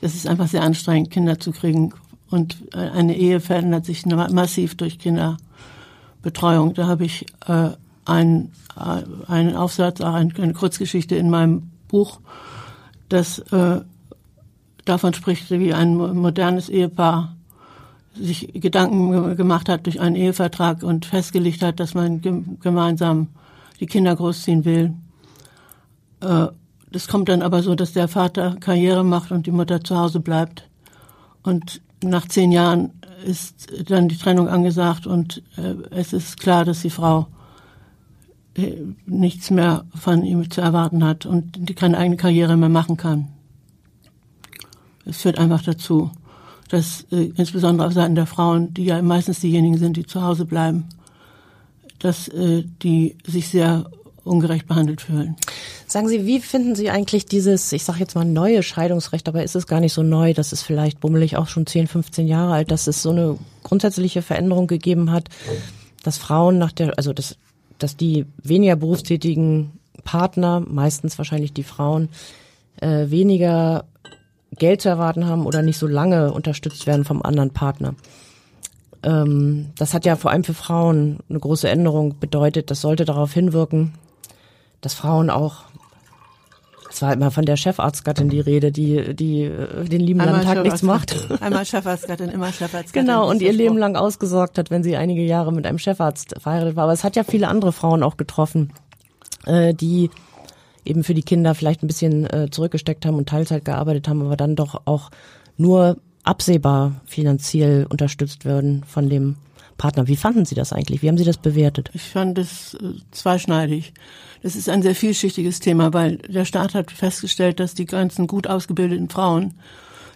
Das 0.00 0.14
ist 0.14 0.26
einfach 0.26 0.46
sehr 0.46 0.62
anstrengend, 0.62 1.10
Kinder 1.10 1.38
zu 1.38 1.52
kriegen. 1.52 1.92
Und 2.30 2.62
eine 2.72 3.16
Ehe 3.16 3.40
verändert 3.40 3.86
sich 3.86 4.04
massiv 4.06 4.76
durch 4.76 4.98
Kinderbetreuung. 4.98 6.74
Da 6.74 6.86
habe 6.86 7.04
ich 7.04 7.26
äh, 7.46 7.70
einen, 8.08 8.52
äh, 8.76 9.02
einen 9.30 9.54
Aufsatz, 9.56 10.00
eine, 10.00 10.52
Kurzgeschichte 10.52 11.16
in 11.16 11.30
meinem 11.30 11.70
Buch, 11.88 12.20
das 13.08 13.38
äh, 13.52 13.80
davon 14.84 15.14
spricht, 15.14 15.50
wie 15.50 15.74
ein 15.74 15.96
modernes 15.96 16.68
Ehepaar 16.68 17.36
sich 18.14 18.50
Gedanken 18.54 19.36
gemacht 19.36 19.68
hat 19.68 19.86
durch 19.86 20.00
einen 20.00 20.16
Ehevertrag 20.16 20.82
und 20.82 21.06
festgelegt 21.06 21.62
hat, 21.62 21.78
dass 21.78 21.94
man 21.94 22.20
gemeinsam 22.60 23.28
die 23.80 23.86
Kinder 23.86 24.16
großziehen 24.16 24.64
will. 24.64 24.94
Äh, 26.20 26.48
das 26.90 27.06
kommt 27.06 27.28
dann 27.28 27.42
aber 27.42 27.62
so, 27.62 27.74
dass 27.74 27.92
der 27.92 28.08
Vater 28.08 28.56
Karriere 28.58 29.04
macht 29.04 29.30
und 29.30 29.46
die 29.46 29.52
Mutter 29.52 29.84
zu 29.84 29.96
Hause 29.96 30.20
bleibt. 30.20 30.68
Und 31.42 31.82
nach 32.02 32.26
zehn 32.26 32.50
Jahren 32.50 32.92
ist 33.24 33.68
dann 33.90 34.08
die 34.08 34.16
Trennung 34.16 34.48
angesagt 34.48 35.06
und 35.06 35.42
äh, 35.56 35.74
es 35.90 36.12
ist 36.12 36.40
klar, 36.40 36.64
dass 36.64 36.80
die 36.80 36.90
Frau 36.90 37.28
nichts 39.06 39.50
mehr 39.50 39.84
von 39.94 40.24
ihm 40.24 40.50
zu 40.50 40.60
erwarten 40.60 41.04
hat 41.04 41.26
und 41.26 41.76
keine 41.76 41.98
eigene 41.98 42.16
Karriere 42.16 42.56
mehr 42.56 42.68
machen 42.68 42.96
kann. 42.96 43.28
Es 45.04 45.22
führt 45.22 45.38
einfach 45.38 45.62
dazu, 45.62 46.10
dass 46.68 47.06
äh, 47.10 47.30
insbesondere 47.36 47.86
auf 47.86 47.94
Seiten 47.94 48.14
der 48.14 48.26
Frauen, 48.26 48.74
die 48.74 48.84
ja 48.84 49.00
meistens 49.00 49.40
diejenigen 49.40 49.78
sind, 49.78 49.96
die 49.96 50.06
zu 50.06 50.22
Hause 50.22 50.44
bleiben, 50.44 50.84
dass 51.98 52.28
äh, 52.28 52.64
die 52.82 53.16
sich 53.26 53.48
sehr 53.48 53.86
ungerecht 54.24 54.66
behandelt 54.66 55.00
fühlen. 55.00 55.36
Sagen 55.86 56.08
Sie, 56.08 56.26
wie 56.26 56.40
finden 56.40 56.74
Sie 56.74 56.90
eigentlich 56.90 57.24
dieses, 57.24 57.72
ich 57.72 57.84
sage 57.84 58.00
jetzt 58.00 58.14
mal 58.14 58.26
neue 58.26 58.62
Scheidungsrecht, 58.62 59.26
aber 59.26 59.42
ist 59.42 59.56
es 59.56 59.66
gar 59.66 59.80
nicht 59.80 59.94
so 59.94 60.02
neu, 60.02 60.34
das 60.34 60.52
ist 60.52 60.62
vielleicht 60.62 61.00
bummelig 61.00 61.36
auch 61.38 61.48
schon 61.48 61.66
10, 61.66 61.86
15 61.86 62.28
Jahre 62.28 62.52
alt, 62.52 62.70
dass 62.70 62.86
es 62.86 63.02
so 63.02 63.10
eine 63.10 63.38
grundsätzliche 63.62 64.20
Veränderung 64.20 64.66
gegeben 64.66 65.10
hat, 65.10 65.30
dass 66.02 66.18
Frauen 66.18 66.58
nach 66.58 66.72
der, 66.72 66.98
also 66.98 67.14
dass, 67.14 67.36
dass 67.78 67.96
die 67.96 68.26
weniger 68.42 68.76
berufstätigen 68.76 69.72
Partner, 70.04 70.60
meistens 70.60 71.18
wahrscheinlich 71.18 71.52
die 71.52 71.62
Frauen, 71.62 72.08
äh, 72.80 73.10
weniger 73.10 73.84
Geld 74.56 74.82
zu 74.82 74.88
erwarten 74.88 75.26
haben 75.26 75.46
oder 75.46 75.62
nicht 75.62 75.78
so 75.78 75.86
lange 75.86 76.32
unterstützt 76.32 76.86
werden 76.86 77.04
vom 77.04 77.22
anderen 77.22 77.50
Partner. 77.50 77.94
Ähm, 79.02 79.70
das 79.76 79.94
hat 79.94 80.04
ja 80.04 80.16
vor 80.16 80.30
allem 80.30 80.44
für 80.44 80.54
Frauen 80.54 81.18
eine 81.28 81.38
große 81.38 81.68
Änderung 81.68 82.18
bedeutet. 82.18 82.70
Das 82.70 82.80
sollte 82.80 83.04
darauf 83.04 83.32
hinwirken, 83.32 83.94
dass 84.80 84.94
Frauen 84.94 85.30
auch 85.30 85.64
es 86.90 87.02
war 87.02 87.12
immer 87.12 87.30
von 87.30 87.44
der 87.44 87.56
Chefarztgattin 87.56 88.28
die 88.28 88.40
Rede, 88.40 88.72
die, 88.72 89.14
die 89.14 89.42
äh, 89.42 89.84
den 89.84 90.00
lieben 90.00 90.20
langen 90.20 90.42
Tag 90.42 90.62
nichts 90.62 90.82
macht. 90.82 91.16
Einmal 91.40 91.64
Chefarztgattin, 91.64 92.30
immer 92.30 92.52
Chefarztgattin. 92.52 93.06
Genau, 93.06 93.28
und 93.28 93.42
ihr 93.42 93.52
Leben 93.52 93.76
lang 93.76 93.96
ausgesorgt 93.96 94.58
hat, 94.58 94.70
wenn 94.70 94.82
sie 94.82 94.96
einige 94.96 95.22
Jahre 95.22 95.52
mit 95.52 95.66
einem 95.66 95.78
Chefarzt 95.78 96.34
verheiratet 96.38 96.76
war. 96.76 96.84
Aber 96.84 96.92
es 96.92 97.04
hat 97.04 97.16
ja 97.16 97.24
viele 97.24 97.48
andere 97.48 97.72
Frauen 97.72 98.02
auch 98.02 98.16
getroffen, 98.16 98.72
äh, 99.46 99.74
die 99.74 100.10
eben 100.84 101.04
für 101.04 101.14
die 101.14 101.22
Kinder 101.22 101.54
vielleicht 101.54 101.82
ein 101.82 101.86
bisschen 101.86 102.24
äh, 102.32 102.48
zurückgesteckt 102.50 103.04
haben 103.04 103.16
und 103.16 103.28
Teilzeit 103.28 103.64
gearbeitet 103.64 104.08
haben, 104.08 104.22
aber 104.22 104.36
dann 104.36 104.56
doch 104.56 104.82
auch 104.86 105.10
nur 105.56 105.98
absehbar 106.24 106.92
finanziell 107.04 107.86
unterstützt 107.88 108.44
werden 108.44 108.84
von 108.86 109.08
dem 109.08 109.36
Partner. 109.78 110.08
Wie 110.08 110.16
fanden 110.16 110.44
Sie 110.44 110.54
das 110.54 110.74
eigentlich? 110.74 111.00
Wie 111.00 111.08
haben 111.08 111.16
Sie 111.16 111.24
das 111.24 111.38
bewertet? 111.38 111.90
Ich 111.94 112.02
fand 112.02 112.36
es 112.36 112.74
äh, 112.74 112.92
zweischneidig. 113.12 113.94
Das 114.42 114.56
ist 114.56 114.68
ein 114.68 114.82
sehr 114.82 114.94
vielschichtiges 114.94 115.60
Thema, 115.60 115.94
weil 115.94 116.18
der 116.18 116.44
Staat 116.44 116.74
hat 116.74 116.90
festgestellt, 116.90 117.58
dass 117.60 117.74
die 117.74 117.86
ganzen 117.86 118.26
gut 118.26 118.46
ausgebildeten 118.46 119.08
Frauen, 119.08 119.54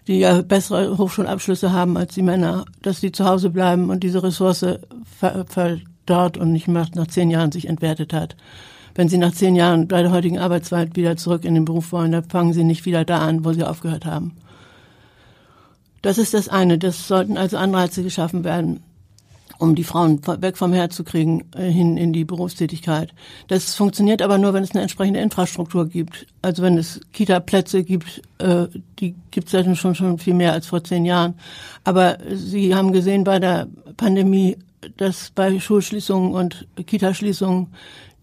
die 0.07 0.19
ja 0.19 0.43
bessere 0.43 0.99
Hochschulabschlüsse 0.99 1.73
haben 1.73 1.97
als 1.97 2.15
die 2.15 2.23
Männer, 2.23 2.67
dass 2.83 3.01
die 3.01 3.13
zu 3.13 3.25
Hause 3.25 3.51
bleiben 3.51 3.89
und 3.89 4.03
diese 4.03 4.23
Ressource 4.23 4.67
verdorrt 5.19 6.37
und 6.37 6.53
nicht 6.53 6.69
mehr 6.69 6.87
nach 6.95 7.07
zehn 7.07 7.31
Jahren 7.31 7.53
sich 7.53 7.69
entwertet 7.69 8.13
hat. 8.13 8.37
Wenn 8.95 9.09
sie 9.09 9.19
nach 9.19 9.33
zehn 9.33 9.57
Jahren 9.57 9.89
bei 9.89 10.03
der 10.03 10.11
heutigen 10.11 10.39
Arbeitswelt 10.39 10.97
wieder 10.97 11.17
zurück 11.17 11.45
in 11.45 11.55
den 11.55 11.65
Beruf 11.65 11.93
wollen, 11.93 12.13
dann 12.13 12.29
fangen 12.29 12.53
sie 12.53 12.65
nicht 12.65 12.85
wieder 12.85 13.05
da 13.05 13.21
an, 13.21 13.45
wo 13.45 13.53
sie 13.53 13.65
aufgehört 13.65 14.05
haben. 14.05 14.37
Das 16.03 16.19
ist 16.19 16.35
das 16.35 16.49
eine. 16.49 16.79
Das 16.79 17.07
sollten 17.07 17.37
also 17.37 17.57
Anreize 17.57 18.03
geschaffen 18.03 18.45
werden 18.45 18.81
um 19.63 19.77
die 19.77 19.85
Frauen 19.85 20.21
weg 20.43 20.57
vom 20.57 20.73
Herd 20.73 20.93
zu 20.93 21.05
kriegen, 21.05 21.45
äh, 21.55 21.71
hin 21.71 21.97
in 21.97 22.13
die 22.13 22.25
Berufstätigkeit. 22.25 23.15
Das 23.47 23.77
funktioniert 23.77 24.21
aber 24.21 24.37
nur, 24.37 24.53
wenn 24.55 24.65
es 24.65 24.73
eine 24.73 24.83
entsprechende 24.83 25.21
Infrastruktur 25.21 25.89
gibt. 25.89 26.27
Also 26.43 26.63
wenn 26.63 26.77
es 26.77 27.01
Kita-Plätze 27.13 27.85
gibt, 27.85 28.23
äh, 28.39 28.67
die 28.99 29.15
gibt 29.31 29.55
es 29.55 29.79
schon, 29.79 29.95
schon 29.95 30.19
viel 30.19 30.35
mehr 30.35 30.53
als 30.53 30.67
vor 30.67 30.83
zehn 30.83 31.05
Jahren. 31.05 31.35
Aber 31.85 32.19
Sie 32.35 32.75
haben 32.75 32.93
gesehen 32.93 33.23
bei 33.23 33.39
der 33.39 33.69
Pandemie, 33.97 34.57
dass 34.97 35.31
bei 35.31 35.61
Schulschließungen 35.61 36.33
und 36.33 36.67
Kitaschließungen 36.85 37.69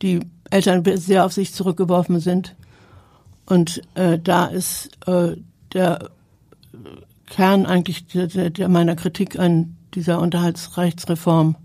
die 0.02 0.20
Eltern 0.50 0.84
sehr 0.98 1.26
auf 1.26 1.32
sich 1.32 1.54
zurückgeworfen 1.54 2.20
sind. 2.20 2.54
Und 3.46 3.82
äh, 3.96 4.20
da 4.20 4.48
ist 4.48 4.90
äh, 5.08 5.38
der 5.74 6.10
Kern 7.28 7.66
eigentlich 7.66 8.08
der, 8.08 8.50
der 8.50 8.68
meiner 8.68 8.98
Kritik 8.98 9.40
an 9.40 9.78
dieser 9.96 10.20
Unterhaltsrechtsreform, 10.20 11.56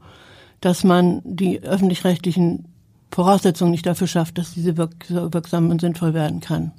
dass 0.60 0.84
man 0.84 1.20
die 1.24 1.62
öffentlich-rechtlichen 1.62 2.66
Voraussetzungen 3.10 3.70
nicht 3.70 3.86
dafür 3.86 4.06
schafft, 4.06 4.38
dass 4.38 4.54
diese 4.54 4.76
wirk 4.76 4.94
wirksam 5.08 5.70
und 5.70 5.80
sinnvoll 5.80 6.14
werden 6.14 6.40
kann. 6.40 6.72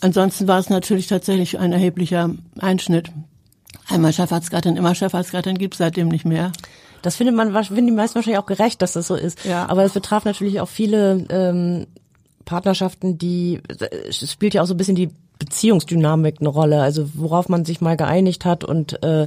Ansonsten 0.00 0.46
war 0.46 0.58
es 0.58 0.68
natürlich 0.68 1.06
tatsächlich 1.06 1.58
ein 1.58 1.72
erheblicher 1.72 2.30
Einschnitt. 2.58 3.10
Einmal 3.88 4.12
Chefarztgattin, 4.12 4.76
immer 4.76 4.94
Chefarztgattin 4.94 5.58
gibt 5.58 5.74
es 5.74 5.78
seitdem 5.78 6.08
nicht 6.08 6.24
mehr. 6.24 6.52
Das 7.02 7.16
findet 7.16 7.34
man, 7.34 7.52
finden 7.64 7.86
die 7.86 7.92
meisten 7.92 8.14
wahrscheinlich 8.14 8.38
auch 8.38 8.46
gerecht, 8.46 8.80
dass 8.80 8.92
das 8.92 9.06
so 9.06 9.14
ist. 9.14 9.44
Ja. 9.44 9.68
Aber 9.68 9.84
es 9.84 9.92
betraf 9.92 10.24
natürlich 10.24 10.60
auch 10.60 10.68
viele 10.68 11.26
ähm, 11.28 11.86
Partnerschaften, 12.44 13.18
die, 13.18 13.60
es 14.08 14.30
spielt 14.30 14.54
ja 14.54 14.62
auch 14.62 14.66
so 14.66 14.74
ein 14.74 14.78
bisschen 14.78 14.94
die 14.94 15.10
Beziehungsdynamik 15.38 16.36
eine 16.40 16.48
Rolle, 16.48 16.80
also 16.80 17.08
worauf 17.14 17.48
man 17.48 17.64
sich 17.64 17.80
mal 17.80 17.96
geeinigt 17.96 18.44
hat 18.44 18.64
und 18.64 19.02
äh, 19.02 19.26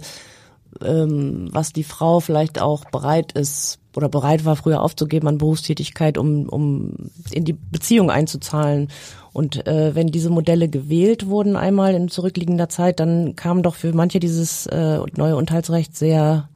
ähm, 0.84 1.50
was 1.52 1.74
die 1.74 1.84
Frau 1.84 2.20
vielleicht 2.20 2.62
auch 2.62 2.86
bereit 2.86 3.32
ist 3.34 3.80
oder 3.96 4.10
bereit 4.10 4.46
war, 4.46 4.56
früher 4.56 4.82
aufzugeben 4.82 5.28
an 5.28 5.38
Berufstätigkeit, 5.38 6.18
um, 6.18 6.48
um 6.50 7.10
in 7.32 7.46
die 7.46 7.54
Beziehung 7.54 8.12
einzuzahlen. 8.12 8.90
Und 9.34 9.66
äh, 9.68 9.96
wenn 9.96 10.08
diese 10.08 10.30
Modelle 10.30 10.70
gewählt 10.70 11.28
wurden 11.28 11.56
einmal 11.56 11.96
in 11.96 12.10
zurückliegender 12.10 12.70
Zeit, 12.70 13.00
dann 13.00 13.36
kam 13.36 13.64
doch 13.64 13.76
für 13.76 13.94
manche 13.94 14.20
dieses 14.20 14.68
äh, 14.68 15.00
neue 15.16 15.36
Unterhaltsrecht 15.36 15.96
sehr 15.96 16.48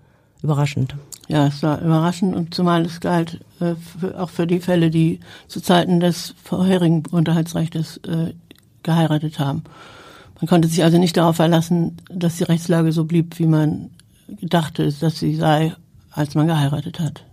überraschend. 0.44 0.96
Ja, 1.27 1.48
es 1.48 1.63
war 1.63 1.82
überraschend 1.82 2.36
und 2.36 2.53
zumal 2.53 2.86
es 2.86 3.00
galt 3.00 3.39
äh, 3.60 3.75
für, 4.00 4.22
auch 4.22 4.30
für 4.30 4.48
die 4.48 4.60
Fälle, 4.60 4.89
die 4.89 5.20
zu 5.48 5.62
Zeiten 5.62 6.00
des 6.00 6.36
vorherigen 6.44 7.03
Unterhaltsrechts 7.10 7.98
äh, 8.08 8.34
geheiratet 8.84 9.39
haben. 9.39 9.63
Man 10.39 10.48
konnte 10.48 10.68
sich 10.68 10.84
also 10.84 10.98
nicht 10.98 11.15
darauf 11.18 11.36
verlassen, 11.36 11.98
dass 12.10 12.38
die 12.38 12.44
Rechtslage 12.44 12.91
so 12.91 13.06
blieb, 13.06 13.38
wie 13.39 13.46
man 13.46 13.91
dachte, 14.41 14.91
dass 14.91 15.19
sie 15.19 15.35
sei, 15.35 15.73
als 16.11 16.35
man 16.35 16.47
geheiratet 16.47 17.00
hat. 17.00 17.23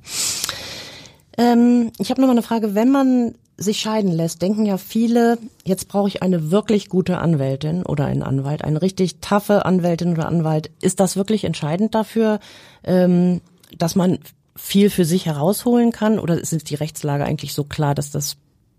Ähm, 1.36 1.92
ich 1.98 2.10
habe 2.10 2.20
noch 2.20 2.28
mal 2.28 2.32
eine 2.32 2.42
Frage. 2.42 2.74
Wenn 2.74 2.90
man 2.90 3.34
sich 3.56 3.80
scheiden 3.80 4.12
lässt, 4.12 4.40
denken 4.40 4.66
ja 4.66 4.78
viele, 4.78 5.38
jetzt 5.64 5.88
brauche 5.88 6.08
ich 6.08 6.22
eine 6.22 6.50
wirklich 6.50 6.88
gute 6.88 7.18
Anwältin 7.18 7.84
oder 7.84 8.06
einen 8.06 8.22
Anwalt, 8.22 8.62
eine 8.62 8.80
richtig 8.80 9.20
taffe 9.20 9.66
Anwältin 9.66 10.12
oder 10.12 10.28
Anwalt. 10.28 10.70
Ist 10.80 11.00
das 11.00 11.16
wirklich 11.16 11.44
entscheidend 11.44 11.94
dafür, 11.94 12.38
ähm, 12.84 13.40
dass 13.76 13.96
man 13.96 14.18
viel 14.54 14.90
für 14.90 15.04
sich 15.04 15.26
herausholen 15.26 15.90
kann? 15.92 16.18
Oder 16.18 16.38
ist 16.38 16.70
die 16.70 16.74
Rechtslage 16.76 17.24
eigentlich 17.24 17.52
so 17.52 17.64
klar, 17.64 17.94
dass 17.94 18.10
das 18.10 18.36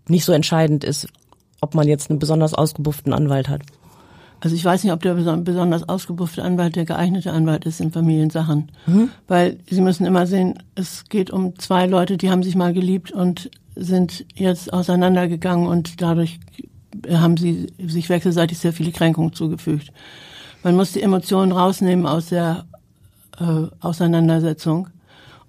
nicht 0.08 0.24
so 0.24 0.32
entscheidend 0.32 0.82
ist, 0.82 1.08
ob 1.60 1.74
man 1.74 1.86
jetzt 1.86 2.10
einen 2.10 2.18
besonders 2.18 2.54
ausgebufften 2.54 3.12
Anwalt 3.12 3.48
hat? 3.48 3.62
Also 4.40 4.56
ich 4.56 4.64
weiß 4.64 4.84
nicht, 4.84 4.92
ob 4.92 5.02
der 5.02 5.14
besonders 5.14 5.88
ausgebuffte 5.88 6.42
Anwalt 6.42 6.74
der 6.74 6.86
geeignete 6.86 7.32
Anwalt 7.32 7.66
ist 7.66 7.80
in 7.80 7.92
Familiensachen. 7.92 8.72
Mhm. 8.86 9.10
Weil 9.28 9.58
Sie 9.68 9.82
müssen 9.82 10.06
immer 10.06 10.26
sehen, 10.26 10.62
es 10.74 11.04
geht 11.08 11.30
um 11.30 11.58
zwei 11.58 11.86
Leute, 11.86 12.16
die 12.16 12.30
haben 12.30 12.42
sich 12.42 12.56
mal 12.56 12.72
geliebt 12.72 13.12
und 13.12 13.50
sind 13.76 14.24
jetzt 14.34 14.72
auseinandergegangen 14.72 15.66
und 15.66 16.00
dadurch 16.00 16.40
haben 17.08 17.36
sie 17.36 17.72
sich 17.78 18.08
wechselseitig 18.08 18.58
sehr 18.58 18.72
viele 18.72 18.92
Kränkungen 18.92 19.32
zugefügt. 19.32 19.92
Man 20.62 20.76
muss 20.76 20.92
die 20.92 21.02
Emotionen 21.02 21.52
rausnehmen 21.52 22.06
aus 22.06 22.28
der 22.30 22.64
äh, 23.38 23.66
Auseinandersetzung 23.80 24.88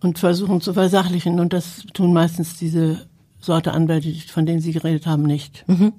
und 0.01 0.19
versuchen 0.19 0.61
zu 0.61 0.73
versachlichen. 0.73 1.39
Und 1.39 1.53
das 1.53 1.83
tun 1.93 2.13
meistens 2.13 2.57
diese 2.57 3.05
Sorte 3.39 3.73
Anwälte, 3.73 4.13
von 4.27 4.45
denen 4.45 4.61
Sie 4.61 4.71
geredet 4.71 5.05
haben, 5.07 5.23
nicht. 5.23 5.63
Mhm. 5.67 5.93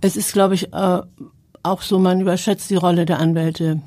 Es 0.00 0.16
ist, 0.16 0.32
glaube 0.32 0.54
ich, 0.54 0.72
äh, 0.72 1.02
auch 1.62 1.82
so, 1.82 1.98
man 1.98 2.20
überschätzt 2.20 2.70
die 2.70 2.76
Rolle 2.76 3.06
der 3.06 3.18
Anwälte. 3.18 3.80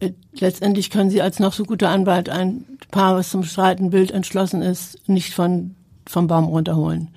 Äh, 0.00 0.12
letztendlich 0.38 0.90
können 0.90 1.10
Sie 1.10 1.22
als 1.22 1.38
noch 1.38 1.52
so 1.52 1.64
guter 1.64 1.88
Anwalt 1.88 2.28
ein 2.28 2.64
Paar, 2.90 3.16
was 3.16 3.30
zum 3.30 3.42
Streiten 3.42 3.92
wild 3.92 4.10
entschlossen 4.10 4.62
ist, 4.62 5.08
nicht 5.08 5.34
von, 5.34 5.74
vom 6.06 6.26
Baum 6.26 6.44
runterholen. 6.44 7.08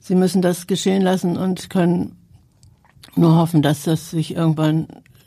Sie 0.00 0.14
müssen 0.14 0.42
das 0.42 0.66
geschehen 0.66 1.02
lassen 1.02 1.36
und 1.36 1.70
können 1.70 2.16
nur 3.16 3.36
hoffen, 3.36 3.62
dass 3.62 3.82
das 3.82 4.10
sich 4.10 4.34
irgendwann 4.34 4.86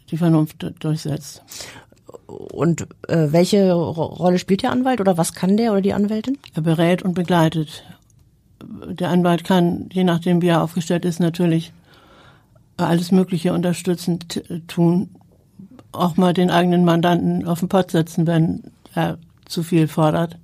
die 0.09 0.17
Vernunft 0.17 0.65
durchsetzt. 0.79 1.43
Und 2.27 2.87
äh, 3.07 3.27
welche 3.31 3.73
Rolle 3.73 4.39
spielt 4.39 4.63
der 4.63 4.71
Anwalt 4.71 5.01
oder 5.01 5.17
was 5.17 5.33
kann 5.33 5.57
der 5.57 5.71
oder 5.71 5.81
die 5.81 5.93
Anwältin? 5.93 6.37
Er 6.53 6.61
berät 6.61 7.01
und 7.01 7.13
begleitet. 7.13 7.83
Der 8.63 9.09
Anwalt 9.09 9.43
kann, 9.43 9.89
je 9.91 10.03
nachdem 10.03 10.41
wie 10.41 10.47
er 10.47 10.61
aufgestellt 10.61 11.03
ist, 11.03 11.19
natürlich 11.19 11.73
alles 12.77 13.11
Mögliche 13.11 13.53
unterstützend 13.53 14.43
tun. 14.67 15.09
Auch 15.91 16.17
mal 16.17 16.33
den 16.33 16.49
eigenen 16.49 16.85
Mandanten 16.85 17.47
auf 17.47 17.59
den 17.59 17.69
Pott 17.69 17.91
setzen, 17.91 18.25
wenn 18.27 18.71
er 18.93 19.17
zu 19.45 19.63
viel 19.63 19.87
fordert. 19.87 20.37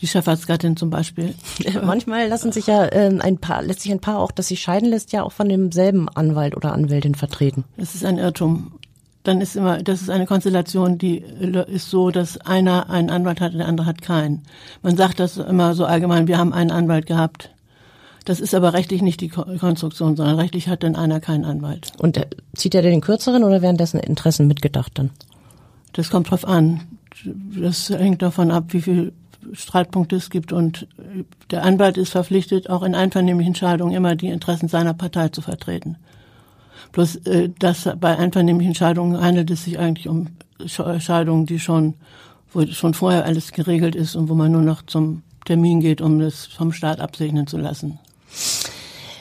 Die 0.00 0.06
Chefarztgattin 0.06 0.76
zum 0.76 0.90
Beispiel. 0.90 1.34
Manchmal 1.84 2.28
lassen 2.28 2.52
sich 2.52 2.68
ja 2.68 2.84
äh, 2.84 3.18
ein 3.18 3.38
paar, 3.38 3.62
lässt 3.62 3.80
sich 3.80 3.90
ein 3.90 4.00
Paar 4.00 4.20
auch, 4.20 4.30
das 4.30 4.48
sich 4.48 4.60
scheiden 4.60 4.88
lässt, 4.88 5.12
ja 5.12 5.24
auch 5.24 5.32
von 5.32 5.48
demselben 5.48 6.08
Anwalt 6.08 6.56
oder 6.56 6.72
Anwältin 6.72 7.16
vertreten. 7.16 7.64
Das 7.76 7.96
ist 7.96 8.04
ein 8.04 8.18
Irrtum. 8.18 8.72
Dann 9.24 9.40
ist 9.40 9.56
immer, 9.56 9.82
das 9.82 10.00
ist 10.00 10.10
eine 10.10 10.26
Konstellation, 10.26 10.98
die 10.98 11.18
ist 11.18 11.90
so, 11.90 12.10
dass 12.10 12.38
einer 12.38 12.88
einen 12.88 13.10
Anwalt 13.10 13.40
hat 13.40 13.52
und 13.52 13.58
der 13.58 13.66
andere 13.66 13.86
hat 13.86 14.00
keinen. 14.00 14.44
Man 14.82 14.96
sagt 14.96 15.18
das 15.18 15.36
immer 15.36 15.74
so 15.74 15.84
allgemein, 15.84 16.28
wir 16.28 16.38
haben 16.38 16.52
einen 16.52 16.70
Anwalt 16.70 17.06
gehabt. 17.06 17.50
Das 18.28 18.40
ist 18.40 18.54
aber 18.54 18.74
rechtlich 18.74 19.00
nicht 19.00 19.22
die 19.22 19.30
Konstruktion, 19.30 20.14
sondern 20.14 20.38
rechtlich 20.38 20.68
hat 20.68 20.82
dann 20.82 20.96
einer 20.96 21.18
keinen 21.18 21.46
Anwalt. 21.46 21.92
Und 21.98 22.20
zieht 22.54 22.74
er 22.74 22.82
den 22.82 23.00
kürzeren 23.00 23.42
oder 23.42 23.62
werden 23.62 23.78
dessen 23.78 23.98
Interessen 23.98 24.46
mitgedacht 24.46 24.92
dann? 24.96 25.08
Das 25.94 26.10
kommt 26.10 26.30
drauf 26.30 26.46
an. 26.46 26.82
Das 27.24 27.88
hängt 27.88 28.20
davon 28.20 28.50
ab, 28.50 28.64
wie 28.74 28.82
viel 28.82 29.14
Streitpunkte 29.54 30.16
es 30.16 30.28
gibt. 30.28 30.52
Und 30.52 30.86
der 31.50 31.64
Anwalt 31.64 31.96
ist 31.96 32.10
verpflichtet, 32.10 32.68
auch 32.68 32.82
in 32.82 32.94
einvernehmlichen 32.94 33.54
Scheidungen 33.54 33.94
immer 33.94 34.14
die 34.14 34.28
Interessen 34.28 34.68
seiner 34.68 34.92
Partei 34.92 35.30
zu 35.30 35.40
vertreten. 35.40 35.96
Bloß 36.92 37.16
äh, 37.24 37.48
dass 37.58 37.88
bei 37.98 38.18
einvernehmlichen 38.18 38.74
Scheidungen 38.74 39.18
handelt 39.18 39.50
es 39.50 39.64
sich 39.64 39.78
eigentlich 39.78 40.06
um 40.06 40.26
Scheidungen, 40.66 41.46
die 41.46 41.60
schon, 41.60 41.94
wo 42.52 42.66
schon 42.66 42.92
vorher 42.92 43.24
alles 43.24 43.52
geregelt 43.52 43.94
ist 43.94 44.16
und 44.16 44.28
wo 44.28 44.34
man 44.34 44.52
nur 44.52 44.60
noch 44.60 44.82
zum 44.82 45.22
Termin 45.46 45.80
geht, 45.80 46.02
um 46.02 46.18
das 46.18 46.44
vom 46.44 46.72
Staat 46.72 47.00
absegnen 47.00 47.46
zu 47.46 47.56
lassen. 47.56 47.98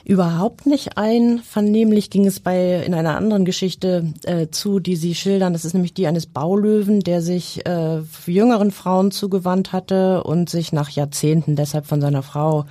Überhaupt 0.08 0.66
nicht 0.66 0.98
einvernehmlich 0.98 2.10
ging 2.10 2.26
es 2.26 2.40
bei 2.40 2.82
in 2.82 2.94
einer 2.94 3.18
anderen 3.18 3.44
Geschichte 3.44 4.14
äh, 4.24 4.48
zu, 4.48 4.80
die 4.80 4.96
Sie 4.96 5.14
schildern. 5.14 5.52
Das 5.52 5.66
ist 5.66 5.74
nämlich 5.74 5.94
die 5.94 6.08
eines 6.08 6.28
Baulöwen, 6.28 7.02
der 7.02 7.22
sich 7.22 7.66
äh, 7.66 8.00
jüngeren 8.26 8.72
Frauen 8.72 9.12
zugewandt 9.12 9.74
hatte 9.74 10.24
und 10.24 10.50
sich 10.50 10.72
nach 10.72 10.90
Jahrzehnten 10.92 11.58
deshalb 11.58 11.88
von 11.88 12.00
seiner 12.00 12.24
Frau 12.24 12.64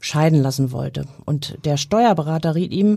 scheiden 0.00 0.42
lassen 0.42 0.72
wollte. 0.72 1.04
Und 1.24 1.58
der 1.64 1.76
Steuerberater 1.76 2.56
riet 2.56 2.72
ihm, 2.72 2.96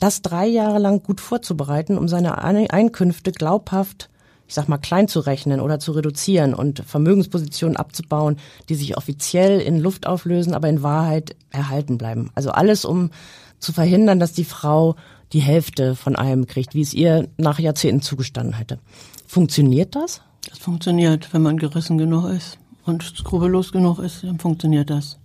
das 0.00 0.20
drei 0.20 0.48
Jahre 0.48 0.80
lang 0.80 1.00
gut 1.00 1.20
vorzubereiten, 1.20 1.96
um 1.96 2.08
seine 2.08 2.42
Einkünfte 2.42 3.30
glaubhaft 3.30 4.10
ich 4.54 4.56
sag 4.56 4.68
mal, 4.68 4.78
klein 4.78 5.08
zu 5.08 5.18
rechnen 5.18 5.58
oder 5.58 5.80
zu 5.80 5.90
reduzieren 5.90 6.54
und 6.54 6.84
Vermögenspositionen 6.86 7.76
abzubauen, 7.76 8.36
die 8.68 8.76
sich 8.76 8.96
offiziell 8.96 9.58
in 9.58 9.80
Luft 9.80 10.06
auflösen, 10.06 10.54
aber 10.54 10.68
in 10.68 10.84
Wahrheit 10.84 11.34
erhalten 11.50 11.98
bleiben. 11.98 12.30
Also 12.36 12.52
alles, 12.52 12.84
um 12.84 13.10
zu 13.58 13.72
verhindern, 13.72 14.20
dass 14.20 14.32
die 14.32 14.44
Frau 14.44 14.94
die 15.32 15.40
Hälfte 15.40 15.96
von 15.96 16.14
allem 16.14 16.46
kriegt, 16.46 16.72
wie 16.72 16.82
es 16.82 16.94
ihr 16.94 17.26
nach 17.36 17.58
Jahrzehnten 17.58 18.00
zugestanden 18.00 18.54
hätte. 18.54 18.78
Funktioniert 19.26 19.96
das? 19.96 20.20
Das 20.48 20.60
funktioniert, 20.60 21.34
wenn 21.34 21.42
man 21.42 21.56
gerissen 21.56 21.98
genug 21.98 22.30
ist 22.30 22.56
und 22.84 23.02
skrupellos 23.02 23.72
genug 23.72 23.98
ist, 23.98 24.22
dann 24.22 24.38
funktioniert 24.38 24.88
das. 24.88 25.18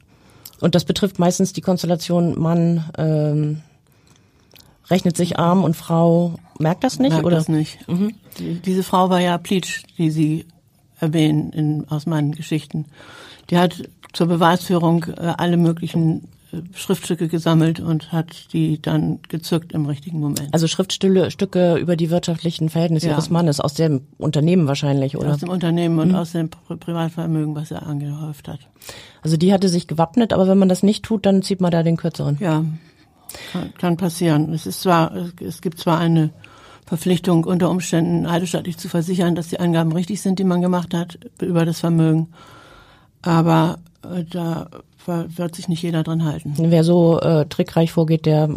Und 0.59 0.74
das 0.74 0.86
betrifft 0.86 1.19
meistens 1.19 1.53
die 1.53 1.62
Konstellation 1.62 2.39
Mann, 2.39 2.83
ähm, 2.98 3.62
rechnet 4.89 5.15
sich 5.17 5.38
arm 5.38 5.63
und 5.63 5.75
Frau 5.75 6.33
merkt 6.59 6.83
das 6.83 6.99
nicht? 6.99 7.11
Merkt 7.11 7.25
oder? 7.25 7.37
das 7.37 7.49
nicht. 7.49 7.87
Mhm. 7.87 8.13
Die, 8.37 8.55
diese 8.55 8.83
Frau 8.83 9.09
war 9.09 9.19
ja 9.19 9.37
Pleatsch, 9.37 9.83
die 9.97 10.11
Sie 10.11 10.45
erwähnen 10.99 11.51
in, 11.51 11.87
aus 11.89 12.05
meinen 12.05 12.33
Geschichten. 12.33 12.85
Die 13.49 13.57
hat 13.57 13.89
zur 14.13 14.27
Beweisführung 14.27 15.05
äh, 15.17 15.33
alle 15.37 15.57
möglichen 15.57 16.27
äh, 16.51 16.57
Schriftstücke 16.73 17.27
gesammelt 17.27 17.79
und 17.79 18.11
hat 18.11 18.53
die 18.53 18.81
dann 18.81 19.19
gezückt 19.27 19.71
im 19.71 19.85
richtigen 19.85 20.19
Moment. 20.19 20.49
Also 20.51 20.67
Schriftstücke 20.67 21.31
Stücke 21.31 21.77
über 21.77 21.95
die 21.95 22.09
wirtschaftlichen 22.09 22.69
Verhältnisse 22.69 23.07
ja. 23.07 23.13
ihres 23.13 23.29
Mannes 23.29 23.59
aus 23.59 23.73
dem 23.73 24.01
Unternehmen 24.17 24.67
wahrscheinlich, 24.67 25.17
oder? 25.17 25.33
Aus 25.33 25.39
dem 25.39 25.49
Unternehmen 25.49 25.99
und 25.99 26.09
mhm. 26.09 26.15
aus 26.15 26.31
dem 26.33 26.49
Privatvermögen, 26.49 27.55
was 27.55 27.71
er 27.71 27.85
angehäuft 27.85 28.47
hat. 28.47 28.59
Also 29.21 29.37
die 29.37 29.53
hatte 29.53 29.69
sich 29.69 29.87
gewappnet, 29.87 30.33
aber 30.33 30.47
wenn 30.47 30.57
man 30.57 30.69
das 30.69 30.83
nicht 30.83 31.03
tut, 31.03 31.25
dann 31.25 31.41
zieht 31.41 31.61
man 31.61 31.71
da 31.71 31.83
den 31.83 31.97
kürzeren. 31.97 32.37
Ja, 32.39 32.65
kann, 33.51 33.73
kann 33.77 33.97
passieren. 33.97 34.53
Es 34.53 34.65
ist 34.65 34.81
zwar, 34.81 35.13
es 35.39 35.61
gibt 35.61 35.79
zwar 35.79 35.99
eine 35.99 36.31
Verpflichtung 36.89 37.43
unter 37.43 37.69
Umständen 37.69 38.25
eidesstattlich 38.25 38.75
zu 38.79 38.89
versichern, 38.89 39.36
dass 39.36 39.50
die 39.50 39.60
Angaben 39.60 39.91
richtig 39.91 40.22
sind, 40.22 40.39
die 40.39 40.43
man 40.43 40.60
gemacht 40.60 40.96
hat 40.96 41.19
über 41.39 41.63
das 41.63 41.79
Vermögen. 41.79 42.29
Aber 43.22 43.77
äh, 44.03 44.24
da 44.24 44.72
wird 45.05 45.53
sich 45.53 45.67
nicht 45.67 45.84
jeder 45.84 46.01
dran 46.01 46.25
halten. 46.25 46.55
Wer 46.58 46.84
so 46.84 47.19
äh, 47.19 47.46
trickreich 47.46 47.91
vorgeht, 47.91 48.25
der 48.25 48.50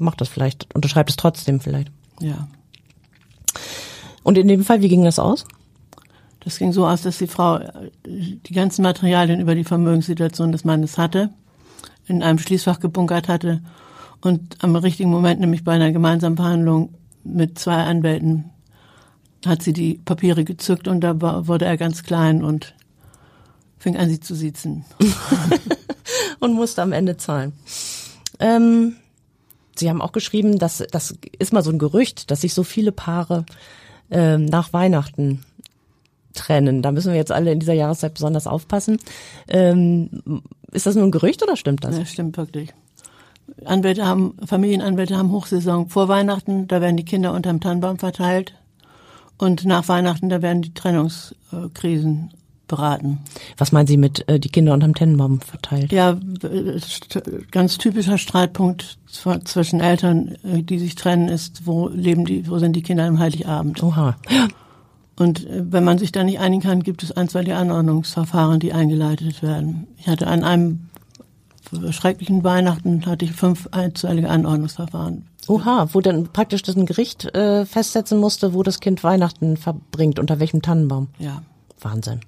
macht 0.00 0.22
das 0.22 0.28
vielleicht, 0.28 0.74
unterschreibt 0.74 1.10
es 1.10 1.16
trotzdem 1.16 1.60
vielleicht. 1.60 1.92
Ja. 2.18 2.48
Und 4.22 4.38
in 4.38 4.48
dem 4.48 4.64
Fall, 4.64 4.80
wie 4.80 4.88
ging 4.88 5.04
das 5.04 5.18
aus? 5.18 5.44
Das 6.40 6.56
ging 6.58 6.72
so 6.72 6.86
aus, 6.86 7.02
dass 7.02 7.18
die 7.18 7.26
Frau 7.26 7.58
äh, 7.58 7.90
die 8.06 8.54
ganzen 8.54 8.80
Materialien 8.80 9.40
über 9.40 9.54
die 9.54 9.64
Vermögenssituation 9.64 10.50
des 10.50 10.64
Mannes 10.64 10.96
hatte 10.96 11.28
in 12.06 12.22
einem 12.22 12.38
Schließfach 12.38 12.80
gebunkert 12.80 13.28
hatte 13.28 13.60
und 14.22 14.56
am 14.64 14.76
richtigen 14.76 15.10
Moment, 15.10 15.40
nämlich 15.40 15.62
bei 15.62 15.72
einer 15.72 15.92
gemeinsamen 15.92 16.36
Verhandlung 16.36 16.94
mit 17.24 17.58
zwei 17.58 17.82
Anwälten, 17.84 18.50
hat 19.46 19.62
sie 19.62 19.72
die 19.72 19.94
Papiere 20.04 20.44
gezückt 20.44 20.88
und 20.88 21.00
da 21.00 21.20
war, 21.20 21.48
wurde 21.48 21.64
er 21.64 21.76
ganz 21.76 22.02
klein 22.02 22.42
und 22.42 22.74
fing 23.78 23.96
an, 23.96 24.08
sie 24.08 24.20
zu 24.20 24.34
siezen. 24.34 24.84
und 26.40 26.54
musste 26.54 26.82
am 26.82 26.92
Ende 26.92 27.16
zahlen. 27.16 27.52
Ähm, 28.38 28.96
sie 29.76 29.88
haben 29.90 30.02
auch 30.02 30.12
geschrieben, 30.12 30.58
dass 30.58 30.82
das 30.90 31.14
ist 31.38 31.52
mal 31.52 31.62
so 31.62 31.70
ein 31.70 31.78
Gerücht, 31.78 32.30
dass 32.30 32.42
sich 32.42 32.54
so 32.54 32.62
viele 32.62 32.92
Paare 32.92 33.44
ähm, 34.10 34.46
nach 34.46 34.72
Weihnachten 34.72 35.44
trennen. 36.34 36.82
Da 36.82 36.92
müssen 36.92 37.12
wir 37.12 37.18
jetzt 37.18 37.32
alle 37.32 37.52
in 37.52 37.60
dieser 37.60 37.74
Jahreszeit 37.74 38.14
besonders 38.14 38.46
aufpassen. 38.46 38.98
Ähm, 39.48 40.42
ist 40.72 40.86
das 40.86 40.94
nur 40.94 41.04
ein 41.04 41.12
Gerücht 41.12 41.42
oder 41.42 41.56
stimmt 41.56 41.84
das? 41.84 41.96
Das 41.96 42.10
stimmt 42.10 42.36
wirklich. 42.36 42.74
Anwälte 43.64 44.06
haben, 44.06 44.34
Familienanwälte 44.44 45.16
haben 45.16 45.30
Hochsaison 45.30 45.88
vor 45.88 46.08
Weihnachten, 46.08 46.68
da 46.68 46.80
werden 46.80 46.96
die 46.96 47.04
Kinder 47.04 47.32
unterm 47.32 47.60
Tannenbaum 47.60 47.98
verteilt. 47.98 48.54
Und 49.36 49.64
nach 49.64 49.88
Weihnachten, 49.88 50.28
da 50.28 50.42
werden 50.42 50.62
die 50.62 50.74
Trennungskrisen 50.74 52.30
beraten. 52.68 53.18
Was 53.58 53.72
meinen 53.72 53.86
Sie 53.86 53.96
mit 53.96 54.28
äh, 54.28 54.38
die 54.40 54.48
Kinder 54.48 54.72
unterm 54.72 54.94
Tannenbaum 54.94 55.40
verteilt? 55.40 55.92
Ja, 55.92 56.18
ganz 57.50 57.78
typischer 57.78 58.18
Streitpunkt 58.18 58.98
zwischen 59.06 59.80
Eltern, 59.80 60.36
äh, 60.44 60.62
die 60.62 60.78
sich 60.78 60.94
trennen, 60.94 61.28
ist, 61.28 61.66
wo 61.66 61.88
leben 61.88 62.24
die, 62.24 62.48
wo 62.48 62.58
sind 62.58 62.74
die 62.74 62.82
Kinder 62.82 63.04
am 63.04 63.18
Heiligabend? 63.18 63.82
Oha. 63.82 64.16
Und 65.16 65.46
äh, 65.46 65.64
wenn 65.70 65.84
man 65.84 65.98
sich 65.98 66.12
da 66.12 66.24
nicht 66.24 66.40
einigen 66.40 66.62
kann, 66.62 66.82
gibt 66.82 67.02
es 67.02 67.12
einstweilige 67.12 67.56
Anordnungsverfahren, 67.56 68.60
die 68.60 68.72
eingeleitet 68.72 69.42
werden. 69.42 69.86
Ich 69.98 70.08
hatte 70.08 70.26
an 70.26 70.44
einem 70.44 70.88
schrecklichen 71.90 72.44
Weihnachten 72.44 73.06
hatte 73.06 73.24
ich 73.24 73.32
fünf 73.32 73.68
einstweilige 73.72 74.30
Anordnungsverfahren. 74.30 75.26
Oha, 75.48 75.88
wo 75.92 76.00
dann 76.00 76.28
praktisch 76.32 76.62
das 76.62 76.76
ein 76.76 76.86
Gericht 76.86 77.34
äh, 77.34 77.66
festsetzen 77.66 78.18
musste, 78.18 78.54
wo 78.54 78.62
das 78.62 78.80
Kind 78.80 79.04
Weihnachten 79.04 79.56
verbringt, 79.56 80.18
unter 80.18 80.40
welchem 80.40 80.62
Tannenbaum. 80.62 81.08
Ja. 81.18 81.42
Wahnsinn. 81.80 82.20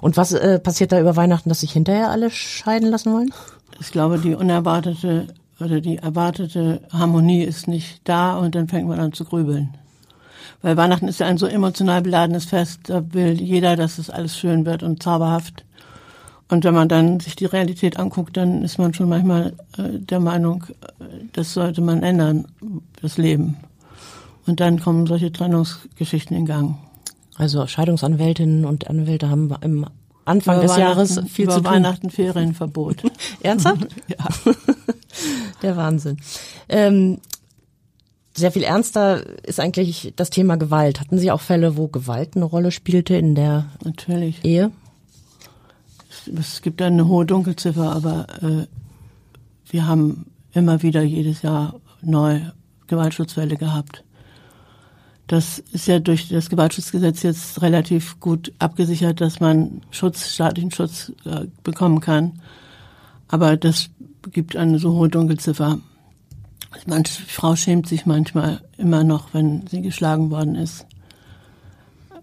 Und 0.00 0.16
was 0.16 0.32
äh, 0.32 0.58
passiert 0.58 0.92
da 0.92 1.00
über 1.00 1.16
Weihnachten, 1.16 1.48
dass 1.48 1.60
sich 1.60 1.72
hinterher 1.72 2.10
alle 2.10 2.30
scheiden 2.30 2.90
lassen 2.90 3.12
wollen? 3.12 3.32
Ich 3.80 3.90
glaube, 3.90 4.18
die 4.18 4.34
unerwartete 4.34 5.28
oder 5.60 5.80
die 5.80 5.98
erwartete 5.98 6.80
Harmonie 6.92 7.42
ist 7.42 7.68
nicht 7.68 8.00
da 8.04 8.36
und 8.36 8.54
dann 8.54 8.68
fängt 8.68 8.88
man 8.88 9.00
an 9.00 9.12
zu 9.12 9.24
grübeln. 9.24 9.74
Weil 10.62 10.76
Weihnachten 10.76 11.08
ist 11.08 11.20
ja 11.20 11.26
ein 11.26 11.38
so 11.38 11.46
emotional 11.46 12.02
beladenes 12.02 12.46
Fest, 12.46 12.80
da 12.84 13.02
will 13.12 13.40
jeder, 13.40 13.76
dass 13.76 13.98
es 13.98 14.10
alles 14.10 14.36
schön 14.36 14.66
wird 14.66 14.82
und 14.82 15.02
zauberhaft. 15.02 15.64
Und 16.48 16.64
wenn 16.64 16.74
man 16.74 16.88
dann 16.88 17.20
sich 17.20 17.36
die 17.36 17.46
Realität 17.46 17.98
anguckt, 17.98 18.36
dann 18.36 18.62
ist 18.62 18.78
man 18.78 18.92
schon 18.92 19.08
manchmal 19.08 19.54
äh, 19.78 19.98
der 19.98 20.20
Meinung, 20.20 20.64
äh, 21.00 21.04
das 21.32 21.54
sollte 21.54 21.80
man 21.80 22.02
ändern, 22.02 22.46
das 23.00 23.16
Leben. 23.16 23.56
Und 24.46 24.60
dann 24.60 24.80
kommen 24.80 25.06
solche 25.06 25.32
Trennungsgeschichten 25.32 26.36
in 26.36 26.46
Gang. 26.46 26.76
Also 27.36 27.66
Scheidungsanwältinnen 27.66 28.64
und 28.64 28.88
Anwälte 28.88 29.30
haben 29.30 29.52
im 29.62 29.86
Anfang 30.24 30.58
über 30.58 30.66
des 30.66 30.76
Jahres 30.76 31.20
viel 31.28 31.46
über 31.46 31.54
zu 31.54 31.62
tun. 31.62 31.72
Weihnachten 31.72 32.10
Ferienverbot. 32.10 33.02
Ernsthaft? 33.42 33.88
ja. 34.08 34.26
Der 35.62 35.76
Wahnsinn. 35.76 36.18
Ähm, 36.68 37.18
sehr 38.36 38.50
viel 38.50 38.64
ernster 38.64 39.24
ist 39.44 39.60
eigentlich 39.60 40.12
das 40.16 40.30
Thema 40.30 40.56
Gewalt. 40.56 41.00
Hatten 41.00 41.18
Sie 41.18 41.30
auch 41.30 41.40
Fälle, 41.40 41.76
wo 41.76 41.86
Gewalt 41.86 42.34
eine 42.34 42.44
Rolle 42.44 42.72
spielte 42.72 43.14
in 43.14 43.34
der 43.34 43.66
Natürlich. 43.84 44.44
Ehe? 44.44 44.72
Es 46.28 46.62
gibt 46.62 46.80
eine 46.82 47.06
hohe 47.08 47.26
Dunkelziffer, 47.26 47.92
aber 47.92 48.26
äh, 48.42 48.66
wir 49.70 49.86
haben 49.86 50.26
immer 50.52 50.82
wieder 50.82 51.02
jedes 51.02 51.42
Jahr 51.42 51.74
neu 52.00 52.40
Gewaltschutzfälle 52.86 53.56
gehabt. 53.56 54.04
Das 55.26 55.58
ist 55.58 55.86
ja 55.86 55.98
durch 55.98 56.28
das 56.28 56.50
Gewaltschutzgesetz 56.50 57.22
jetzt 57.22 57.62
relativ 57.62 58.20
gut 58.20 58.52
abgesichert, 58.58 59.20
dass 59.20 59.40
man 59.40 59.80
Schutz, 59.90 60.34
staatlichen 60.34 60.70
Schutz 60.70 61.12
äh, 61.24 61.46
bekommen 61.62 62.00
kann. 62.00 62.40
Aber 63.28 63.56
das 63.56 63.88
gibt 64.30 64.54
eine 64.54 64.78
so 64.78 64.92
hohe 64.92 65.08
Dunkelziffer. 65.08 65.78
Manche 66.86 67.22
Frau 67.22 67.56
schämt 67.56 67.86
sich 67.86 68.04
manchmal 68.04 68.60
immer 68.76 69.04
noch, 69.04 69.32
wenn 69.32 69.66
sie 69.66 69.80
geschlagen 69.80 70.30
worden 70.30 70.56
ist. 70.56 70.86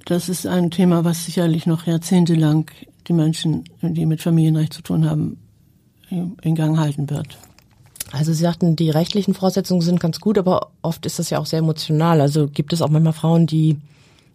Das 0.06 0.30
ist 0.30 0.46
ein 0.46 0.72
Thema, 0.72 1.04
was 1.04 1.26
sicherlich 1.26 1.66
noch 1.66 1.88
jahrzehntelang 1.88 2.70
die 3.08 3.14
Menschen, 3.14 3.64
die 3.82 4.06
mit 4.06 4.22
Familienrecht 4.22 4.74
zu 4.74 4.82
tun 4.82 5.10
haben, 5.10 5.38
in 6.10 6.56
Gang 6.56 6.78
halten 6.78 7.10
wird. 7.10 7.38
Also 8.12 8.34
Sie 8.34 8.44
sagten, 8.44 8.76
die 8.76 8.90
rechtlichen 8.90 9.34
Voraussetzungen 9.34 9.82
sind 9.82 10.00
ganz 10.00 10.20
gut, 10.20 10.38
aber 10.38 10.72
oft 10.82 11.06
ist 11.06 11.20
das 11.20 11.30
ja 11.30 11.40
auch 11.40 11.46
sehr 11.46 11.60
emotional. 11.60 12.20
Also 12.20 12.48
gibt 12.48 12.74
es 12.74 12.82
auch 12.82 12.90
manchmal 12.90 13.14
Frauen, 13.14 13.48
die 13.48 13.78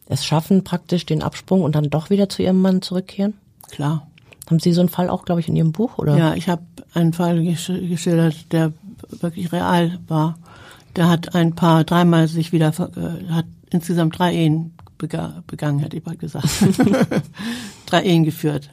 es 0.07 0.25
schaffen, 0.25 0.65
praktisch 0.65 1.05
den 1.05 1.23
Absprung 1.23 1.63
und 1.63 1.75
dann 1.75 1.91
doch 1.91 2.11
wieder 2.11 2.29
zu 2.29 2.43
ihrem 2.43 2.63
Mann 2.63 2.81
zurückkehren? 2.81 3.35
Klar. 3.71 4.07
Haben 4.49 4.61
Sie 4.61 4.73
so 4.73 4.81
einen 4.81 4.89
Fall 4.89 5.11
auch, 5.11 5.25
glaube 5.25 5.41
ich, 5.41 5.49
in 5.49 5.57
Ihrem 5.57 5.73
Buch, 5.73 5.99
oder? 5.99 6.17
Ja, 6.17 6.35
ich 6.35 6.49
habe 6.49 6.63
einen 6.95 7.13
Fall 7.13 7.43
gesch 7.43 7.67
geschildert, 7.67 8.53
der 8.53 8.73
wirklich 9.11 9.53
real 9.53 9.99
war. 10.07 10.39
Der 10.95 11.09
hat 11.09 11.35
ein 11.35 11.55
paar 11.55 11.85
dreimal 11.85 12.29
sich 12.29 12.53
wieder, 12.53 12.69
äh, 12.69 13.33
hat 13.33 13.47
insgesamt 13.71 14.19
drei 14.19 14.33
Ehen 14.33 14.73
begangen, 14.99 15.81
hätte 15.81 15.97
ich 15.97 16.07
mal 16.07 16.17
gesagt. 16.17 16.49
drei 17.87 18.03
Ehen 18.03 18.25
geführt. 18.25 18.71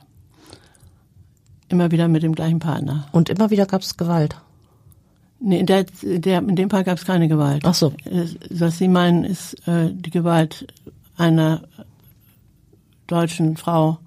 Immer 1.69 1.91
wieder 1.91 2.07
mit 2.07 2.23
dem 2.23 2.35
gleichen 2.35 2.59
Partner. 2.59 3.07
Und 3.11 3.29
immer 3.29 3.49
wieder 3.49 3.65
gab 3.65 3.81
es 3.81 3.97
Gewalt? 3.97 4.35
Nee, 5.39 5.59
in, 5.59 5.65
der, 5.65 5.85
der, 6.01 6.39
in 6.39 6.55
dem 6.55 6.69
Fall 6.69 6.83
gab 6.83 6.97
es 6.97 7.05
keine 7.05 7.27
Gewalt. 7.27 7.63
Ach 7.65 7.73
so. 7.73 7.93
Was 8.49 8.77
Sie 8.77 8.87
meinen, 8.87 9.23
ist 9.23 9.67
äh, 9.67 9.91
die 9.91 10.09
Gewalt 10.09 10.67
einer 11.17 11.63
deutschen 13.07 13.57
Frau, 13.57 13.99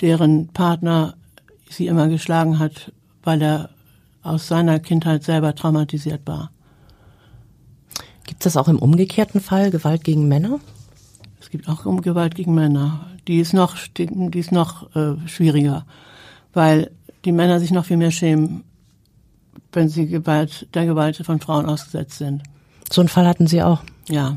deren 0.00 0.48
Partner 0.48 1.14
sie 1.68 1.86
immer 1.86 2.08
geschlagen 2.08 2.58
hat, 2.58 2.92
weil 3.22 3.40
er 3.40 3.70
aus 4.22 4.48
seiner 4.48 4.80
Kindheit 4.80 5.24
selber 5.24 5.54
traumatisiert 5.54 6.22
war. 6.26 6.50
Gibt 8.24 8.44
es 8.44 8.52
das 8.52 8.56
auch 8.56 8.68
im 8.68 8.78
umgekehrten 8.78 9.40
Fall, 9.40 9.70
Gewalt 9.70 10.04
gegen 10.04 10.28
Männer? 10.28 10.60
Es 11.40 11.50
gibt 11.50 11.68
auch 11.68 11.84
Gewalt 12.02 12.34
gegen 12.34 12.54
Männer. 12.54 13.06
Die 13.26 13.40
ist 13.40 13.54
noch, 13.54 13.76
die 13.96 14.38
ist 14.38 14.52
noch 14.52 14.94
äh, 14.94 15.16
schwieriger, 15.26 15.86
weil 16.52 16.90
die 17.24 17.32
Männer 17.32 17.58
sich 17.60 17.70
noch 17.70 17.86
viel 17.86 17.96
mehr 17.96 18.10
schämen, 18.10 18.64
wenn 19.72 19.88
sie 19.88 20.06
Gewalt, 20.06 20.68
der 20.74 20.86
Gewalt 20.86 21.16
von 21.16 21.40
Frauen 21.40 21.66
ausgesetzt 21.66 22.18
sind. 22.18 22.42
So 22.90 23.00
einen 23.00 23.08
Fall 23.08 23.26
hatten 23.26 23.46
Sie 23.46 23.62
auch? 23.62 23.80
Ja. 24.08 24.36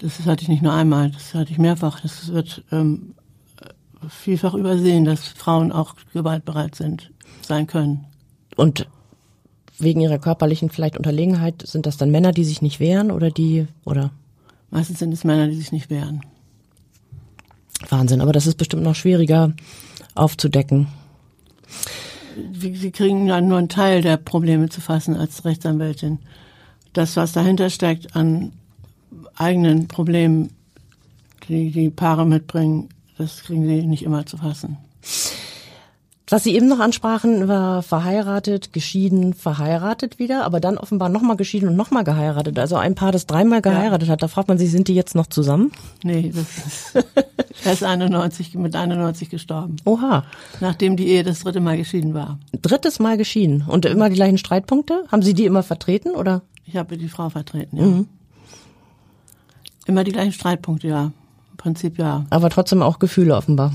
Das 0.00 0.24
hatte 0.26 0.42
ich 0.42 0.48
nicht 0.48 0.62
nur 0.62 0.72
einmal, 0.72 1.10
das 1.10 1.34
hatte 1.34 1.50
ich 1.50 1.58
mehrfach. 1.58 2.00
Das 2.00 2.32
wird 2.32 2.62
ähm, 2.70 3.14
vielfach 4.08 4.54
übersehen, 4.54 5.04
dass 5.04 5.28
Frauen 5.28 5.72
auch 5.72 5.94
gewaltbereit 6.12 6.74
sind, 6.74 7.10
sein 7.42 7.66
können. 7.66 8.04
Und 8.56 8.86
wegen 9.78 10.00
ihrer 10.00 10.18
körperlichen 10.18 10.70
vielleicht 10.70 10.96
Unterlegenheit 10.96 11.62
sind 11.66 11.86
das 11.86 11.96
dann 11.96 12.10
Männer, 12.10 12.32
die 12.32 12.44
sich 12.44 12.62
nicht 12.62 12.80
wehren 12.80 13.10
oder 13.10 13.30
die 13.30 13.66
oder? 13.84 14.10
Meistens 14.70 14.98
sind 14.98 15.12
es 15.12 15.24
Männer, 15.24 15.48
die 15.48 15.56
sich 15.56 15.72
nicht 15.72 15.90
wehren. 15.90 16.22
Wahnsinn, 17.88 18.20
aber 18.20 18.32
das 18.32 18.46
ist 18.46 18.56
bestimmt 18.56 18.82
noch 18.82 18.94
schwieriger 18.94 19.52
aufzudecken. 20.14 20.88
Sie 22.52 22.90
kriegen 22.90 23.26
ja 23.26 23.40
nur 23.40 23.58
einen 23.58 23.68
Teil 23.68 24.02
der 24.02 24.16
Probleme 24.16 24.68
zu 24.68 24.80
fassen 24.80 25.16
als 25.16 25.44
Rechtsanwältin. 25.44 26.18
Das, 26.92 27.16
was 27.16 27.32
dahinter 27.32 27.70
steckt 27.70 28.14
an 28.16 28.52
eigenen 29.36 29.88
Problemen, 29.88 30.50
die 31.48 31.70
die 31.70 31.90
Paare 31.90 32.26
mitbringen, 32.26 32.88
das 33.18 33.42
kriegen 33.42 33.66
sie 33.66 33.86
nicht 33.86 34.02
immer 34.02 34.26
zu 34.26 34.36
fassen. 34.36 34.78
Was 36.28 36.42
Sie 36.42 36.56
eben 36.56 36.66
noch 36.66 36.80
ansprachen, 36.80 37.46
war 37.46 37.84
verheiratet, 37.84 38.72
geschieden, 38.72 39.32
verheiratet 39.32 40.18
wieder, 40.18 40.44
aber 40.44 40.58
dann 40.58 40.76
offenbar 40.76 41.08
nochmal 41.08 41.36
geschieden 41.36 41.68
und 41.68 41.76
nochmal 41.76 42.02
geheiratet. 42.02 42.58
Also 42.58 42.74
ein 42.74 42.96
Paar, 42.96 43.12
das 43.12 43.26
dreimal 43.26 43.62
geheiratet 43.62 44.08
ja. 44.08 44.12
hat. 44.12 44.24
Da 44.24 44.28
fragt 44.28 44.48
man 44.48 44.58
sich, 44.58 44.72
sind 44.72 44.88
die 44.88 44.94
jetzt 44.96 45.14
noch 45.14 45.28
zusammen? 45.28 45.70
Nee, 46.02 46.32
das 46.34 46.94
ist, 46.96 47.06
er 47.64 47.72
ist 47.72 47.84
91, 47.84 48.56
mit 48.56 48.74
91 48.74 49.30
gestorben. 49.30 49.76
Oha. 49.84 50.24
Nachdem 50.60 50.96
die 50.96 51.06
Ehe 51.06 51.22
das 51.22 51.40
dritte 51.40 51.60
Mal 51.60 51.76
geschieden 51.76 52.12
war. 52.12 52.40
Drittes 52.60 52.98
Mal 52.98 53.16
geschieden. 53.16 53.64
Und 53.64 53.84
immer 53.84 54.08
die 54.08 54.16
gleichen 54.16 54.38
Streitpunkte? 54.38 55.04
Haben 55.12 55.22
Sie 55.22 55.32
die 55.32 55.44
immer 55.44 55.62
vertreten, 55.62 56.10
oder? 56.10 56.42
Ich 56.64 56.74
habe 56.74 56.96
die 56.96 57.08
Frau 57.08 57.30
vertreten, 57.30 57.76
ja. 57.76 57.86
Mhm. 57.86 58.08
Immer 59.86 60.02
die 60.02 60.10
gleichen 60.10 60.32
Streitpunkte, 60.32 60.88
ja. 60.88 61.04
Im 61.52 61.56
Prinzip 61.56 61.98
ja. 61.98 62.26
Aber 62.30 62.50
trotzdem 62.50 62.82
auch 62.82 62.98
Gefühle 62.98 63.36
offenbar. 63.36 63.72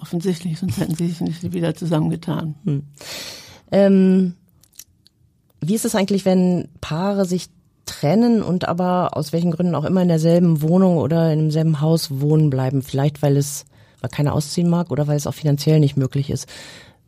Offensichtlich, 0.00 0.58
sonst 0.58 0.78
hätten 0.78 0.94
sie 0.94 1.08
sich 1.08 1.20
nicht 1.20 1.52
wieder 1.52 1.74
zusammengetan. 1.74 2.54
Hm. 2.64 2.82
Ähm, 3.70 4.34
wie 5.60 5.74
ist 5.74 5.84
es 5.84 5.94
eigentlich, 5.94 6.24
wenn 6.24 6.68
Paare 6.80 7.24
sich 7.24 7.48
trennen 7.86 8.42
und 8.42 8.68
aber 8.68 9.16
aus 9.16 9.32
welchen 9.32 9.50
Gründen 9.50 9.74
auch 9.74 9.84
immer 9.84 10.02
in 10.02 10.08
derselben 10.08 10.62
Wohnung 10.62 10.98
oder 10.98 11.32
in 11.32 11.38
demselben 11.40 11.80
Haus 11.80 12.20
wohnen 12.20 12.50
bleiben? 12.50 12.82
Vielleicht 12.82 13.22
weil 13.22 13.36
es 13.36 13.64
weil 14.00 14.10
keiner 14.10 14.34
ausziehen 14.34 14.68
mag 14.68 14.90
oder 14.90 15.06
weil 15.06 15.16
es 15.16 15.26
auch 15.26 15.34
finanziell 15.34 15.80
nicht 15.80 15.96
möglich 15.96 16.30
ist. 16.30 16.48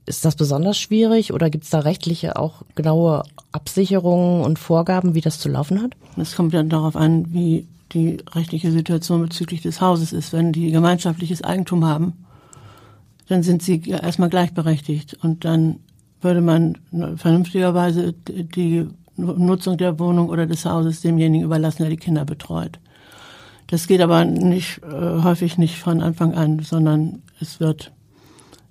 Ist 0.06 0.24
das 0.24 0.34
besonders 0.34 0.78
schwierig 0.78 1.32
oder 1.32 1.50
gibt 1.50 1.64
es 1.64 1.70
da 1.70 1.80
rechtliche 1.80 2.36
auch 2.36 2.62
genaue 2.74 3.22
Absicherungen 3.52 4.42
und 4.42 4.58
Vorgaben, 4.58 5.14
wie 5.14 5.20
das 5.20 5.38
zu 5.38 5.48
laufen 5.48 5.82
hat? 5.82 5.92
Es 6.16 6.34
kommt 6.34 6.52
ja 6.52 6.62
darauf 6.62 6.96
an, 6.96 7.32
wie 7.32 7.66
die 7.92 8.18
rechtliche 8.32 8.72
Situation 8.72 9.22
bezüglich 9.22 9.62
des 9.62 9.80
Hauses 9.80 10.12
ist. 10.12 10.32
Wenn 10.32 10.52
die 10.52 10.70
gemeinschaftliches 10.70 11.42
Eigentum 11.42 11.84
haben, 11.84 12.24
dann 13.30 13.44
sind 13.44 13.62
sie 13.62 13.80
erstmal 13.88 14.28
gleichberechtigt 14.28 15.14
und 15.22 15.44
dann 15.44 15.76
würde 16.20 16.40
man 16.40 16.76
vernünftigerweise 17.16 18.12
die 18.12 18.88
Nutzung 19.16 19.78
der 19.78 20.00
Wohnung 20.00 20.28
oder 20.28 20.46
des 20.46 20.64
Hauses 20.64 21.00
demjenigen 21.00 21.44
überlassen, 21.44 21.82
der 21.82 21.90
die 21.90 21.96
Kinder 21.96 22.24
betreut. 22.24 22.80
Das 23.68 23.86
geht 23.86 24.00
aber 24.00 24.24
nicht 24.24 24.80
äh, 24.82 25.22
häufig 25.22 25.58
nicht 25.58 25.78
von 25.78 26.02
Anfang 26.02 26.34
an, 26.34 26.58
sondern 26.58 27.22
es 27.40 27.60
wird 27.60 27.92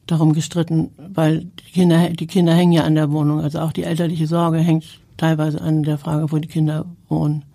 darum 0.07 0.33
gestritten, 0.33 0.91
weil 0.97 1.45
die 1.45 1.71
Kinder, 1.71 2.09
die 2.09 2.27
Kinder 2.27 2.53
hängen 2.53 2.73
ja 2.73 2.83
an 2.83 2.95
der 2.95 3.11
Wohnung. 3.11 3.39
Also 3.39 3.59
auch 3.59 3.71
die 3.71 3.83
elterliche 3.83 4.27
Sorge 4.27 4.57
hängt 4.57 4.99
teilweise 5.15 5.61
an 5.61 5.83
der 5.83 5.97
Frage, 5.97 6.33
wo 6.33 6.37
die 6.37 6.49
Kinder 6.49 6.85
wohnen, 7.07 7.45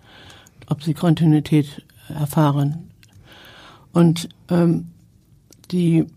ob 0.65 0.81
sie 0.81 0.95
Kontinuität 0.95 1.83
erfahren. 2.09 2.89
Und 3.93 4.27
ähm, 4.49 4.87
die 5.69 6.07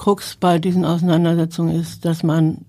Krux 0.00 0.34
bei 0.40 0.58
diesen 0.58 0.86
Auseinandersetzungen 0.86 1.78
ist, 1.78 2.06
dass 2.06 2.22
man 2.22 2.64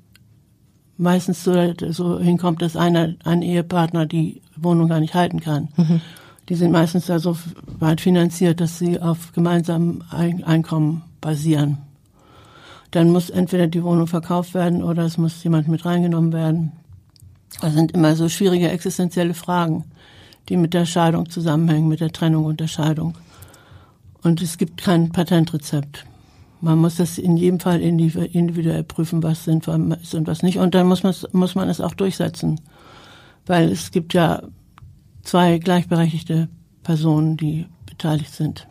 meistens 0.97 1.45
so, 1.45 1.53
so 1.89 2.19
hinkommt, 2.19 2.61
dass 2.61 2.75
einer, 2.75 3.15
ein 3.23 3.41
Ehepartner 3.41 4.05
die 4.05 4.41
Wohnung 4.57 4.89
gar 4.89 4.99
nicht 4.99 5.13
halten 5.13 5.39
kann. 5.39 5.69
Mhm. 5.77 6.01
Die 6.49 6.55
sind 6.55 6.71
meistens 6.71 7.05
da 7.05 7.19
so 7.19 7.37
weit 7.79 8.01
finanziert, 8.01 8.59
dass 8.59 8.77
sie 8.77 8.99
auf 8.99 9.31
gemeinsamem 9.31 10.03
Einkommen 10.11 11.03
basieren. 11.21 11.77
Dann 12.91 13.09
muss 13.11 13.29
entweder 13.29 13.67
die 13.67 13.83
Wohnung 13.83 14.07
verkauft 14.07 14.53
werden 14.53 14.83
oder 14.83 15.05
es 15.05 15.17
muss 15.17 15.41
jemand 15.41 15.69
mit 15.69 15.85
reingenommen 15.85 16.33
werden. 16.33 16.73
Das 17.61 17.73
sind 17.73 17.93
immer 17.93 18.17
so 18.17 18.27
schwierige 18.27 18.69
existenzielle 18.69 19.35
Fragen, 19.35 19.85
die 20.49 20.57
mit 20.57 20.73
der 20.73 20.85
Scheidung 20.85 21.29
zusammenhängen, 21.29 21.87
mit 21.87 22.01
der 22.01 22.11
Trennung 22.11 22.43
und 22.43 22.59
der 22.59 22.67
Scheidung. 22.67 23.17
Und 24.21 24.41
es 24.41 24.57
gibt 24.57 24.81
kein 24.81 25.13
Patentrezept. 25.13 26.05
Man 26.61 26.77
muss 26.77 26.97
das 26.97 27.17
in 27.17 27.37
jedem 27.37 27.59
Fall 27.59 27.81
individuell 27.81 28.83
prüfen, 28.83 29.23
was 29.23 29.45
sinnvoll 29.45 29.97
ist 30.01 30.13
und 30.13 30.27
was 30.27 30.43
nicht. 30.43 30.59
Und 30.59 30.75
dann 30.75 30.87
muss 30.87 31.01
man, 31.01 31.13
muss 31.31 31.55
man 31.55 31.69
es 31.69 31.81
auch 31.81 31.93
durchsetzen. 31.93 32.61
Weil 33.47 33.71
es 33.71 33.91
gibt 33.91 34.13
ja 34.13 34.43
zwei 35.23 35.57
gleichberechtigte 35.57 36.49
Personen, 36.83 37.37
die 37.37 37.65
beteiligt 37.87 38.33
sind. 38.33 38.67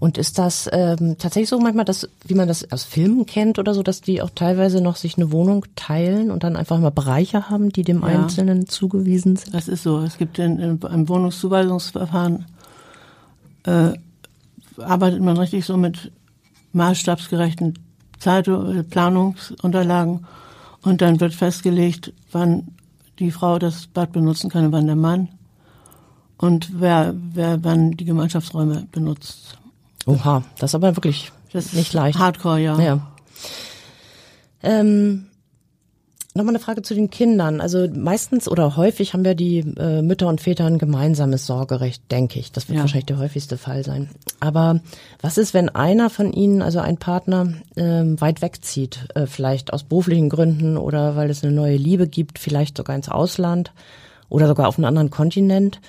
Und 0.00 0.18
ist 0.18 0.38
das 0.38 0.68
ähm, 0.72 1.16
tatsächlich 1.18 1.48
so 1.48 1.58
manchmal, 1.58 1.84
dass, 1.84 2.08
wie 2.26 2.34
man 2.34 2.48
das 2.48 2.70
aus 2.70 2.84
Filmen 2.84 3.24
kennt 3.24 3.58
oder 3.58 3.72
so, 3.72 3.82
dass 3.82 4.00
die 4.00 4.20
auch 4.20 4.30
teilweise 4.30 4.82
noch 4.82 4.96
sich 4.96 5.16
eine 5.16 5.32
Wohnung 5.32 5.64
teilen 5.76 6.30
und 6.30 6.42
dann 6.42 6.56
einfach 6.56 6.78
mal 6.78 6.90
Bereiche 6.90 7.48
haben, 7.48 7.70
die 7.70 7.84
dem 7.84 8.02
ja, 8.02 8.08
Einzelnen 8.08 8.66
zugewiesen 8.66 9.36
sind? 9.36 9.54
Das 9.54 9.68
ist 9.68 9.82
so. 9.82 10.00
Es 10.00 10.18
gibt 10.18 10.38
in, 10.38 10.58
in, 10.58 10.80
im 10.80 11.08
Wohnungszuweisungsverfahren 11.08 12.44
äh, 13.62 13.92
arbeitet 14.78 15.22
man 15.22 15.38
richtig 15.38 15.64
so 15.64 15.76
mit 15.76 16.12
maßstabsgerechten 16.74 17.78
Zeitung, 18.18 18.76
äh, 18.76 18.82
Planungsunterlagen 18.82 20.26
und 20.82 21.00
dann 21.00 21.20
wird 21.20 21.34
festgelegt, 21.34 22.12
wann 22.32 22.68
die 23.18 23.30
Frau 23.30 23.58
das 23.58 23.86
Bad 23.86 24.12
benutzen 24.12 24.50
kann 24.50 24.66
und 24.66 24.72
wann 24.72 24.86
der 24.86 24.96
Mann 24.96 25.28
und 26.36 26.80
wer, 26.80 27.14
wer 27.14 27.62
wann 27.62 27.92
die 27.92 28.04
Gemeinschaftsräume 28.04 28.86
benutzt. 28.90 29.58
Oha, 30.06 30.42
das 30.58 30.70
ist 30.70 30.74
aber 30.74 30.96
wirklich 30.96 31.32
das 31.52 31.72
nicht 31.72 31.92
leicht. 31.92 32.18
Hardcore, 32.18 32.60
ja. 32.60 32.78
ja. 32.80 33.12
Ähm, 34.62 35.26
Nochmal 36.36 36.56
eine 36.56 36.64
Frage 36.64 36.82
zu 36.82 36.96
den 36.96 37.10
Kindern. 37.10 37.60
Also 37.60 37.86
meistens 37.88 38.48
oder 38.48 38.76
häufig 38.76 39.14
haben 39.14 39.24
ja 39.24 39.34
die 39.34 39.60
äh, 39.60 40.02
Mütter 40.02 40.26
und 40.26 40.40
Väter 40.40 40.66
ein 40.66 40.78
gemeinsames 40.78 41.46
Sorgerecht, 41.46 42.10
denke 42.10 42.40
ich. 42.40 42.50
Das 42.50 42.68
wird 42.68 42.74
ja. 42.76 42.82
wahrscheinlich 42.82 43.06
der 43.06 43.18
häufigste 43.18 43.56
Fall 43.56 43.84
sein. 43.84 44.10
Aber 44.40 44.80
was 45.20 45.38
ist, 45.38 45.54
wenn 45.54 45.68
einer 45.68 46.10
von 46.10 46.32
ihnen, 46.32 46.60
also 46.60 46.80
ein 46.80 46.96
Partner, 46.96 47.52
ähm, 47.76 48.20
weit 48.20 48.42
wegzieht? 48.42 49.06
Äh, 49.14 49.26
vielleicht 49.26 49.72
aus 49.72 49.84
beruflichen 49.84 50.28
Gründen 50.28 50.76
oder 50.76 51.14
weil 51.14 51.30
es 51.30 51.44
eine 51.44 51.52
neue 51.52 51.76
Liebe 51.76 52.08
gibt, 52.08 52.40
vielleicht 52.40 52.76
sogar 52.76 52.96
ins 52.96 53.08
Ausland 53.08 53.72
oder 54.28 54.48
sogar 54.48 54.66
auf 54.66 54.76
einen 54.76 54.86
anderen 54.86 55.10
Kontinent. 55.10 55.80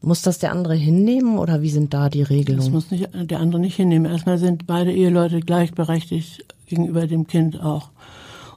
Muss 0.00 0.22
das 0.22 0.38
der 0.38 0.52
andere 0.52 0.76
hinnehmen 0.76 1.38
oder 1.38 1.60
wie 1.60 1.70
sind 1.70 1.92
da 1.92 2.08
die 2.08 2.22
Regelungen? 2.22 2.64
Das 2.64 2.72
muss 2.72 2.92
nicht, 2.92 3.08
der 3.12 3.40
andere 3.40 3.60
nicht 3.60 3.74
hinnehmen. 3.74 4.08
Erstmal 4.08 4.38
sind 4.38 4.64
beide 4.68 4.92
Eheleute 4.92 5.40
gleichberechtigt 5.40 6.44
gegenüber 6.66 7.08
dem 7.08 7.26
Kind 7.26 7.60
auch. 7.60 7.90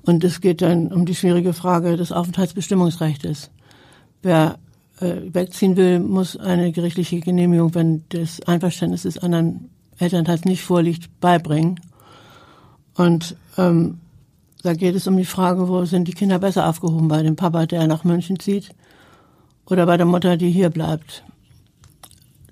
Und 0.04 0.24
es 0.24 0.42
geht 0.42 0.62
dann 0.62 0.88
um 0.88 1.06
die 1.06 1.16
schwierige 1.16 1.54
Frage 1.54 1.96
des 1.96 2.12
Aufenthaltsbestimmungsrechts. 2.12 3.52
Wer 4.24 4.58
äh, 5.00 5.16
wegziehen 5.34 5.78
will, 5.78 6.00
muss 6.00 6.38
eine 6.38 6.72
gerichtliche 6.72 7.20
Genehmigung, 7.20 7.76
wenn 7.76 8.04
das 8.10 8.42
Einverständnis 8.42 9.04
des 9.04 9.18
anderen 9.18 9.70
Elternteils 9.98 10.46
nicht 10.46 10.64
vorliegt, 10.64 11.20
beibringen. 11.20 11.80
Und 12.96 13.36
ähm, 13.58 14.00
da 14.64 14.74
geht 14.74 14.96
es 14.96 15.08
um 15.08 15.18
die 15.18 15.26
Frage, 15.26 15.68
wo 15.68 15.86
sind 15.86 16.08
die 16.08 16.14
Kinder 16.14 16.40
besser 16.40 16.68
aufgehoben? 16.68 17.08
Bei 17.08 17.22
dem 17.24 17.36
Papa, 17.36 17.66
der 17.66 17.88
nach 17.88 18.04
München 18.04 18.40
zieht, 18.40 18.70
oder 19.66 19.86
bei 19.86 19.98
der 19.98 20.06
Mutter, 20.06 20.38
die 20.38 20.52
hier 20.52 20.70
bleibt? 20.70 21.24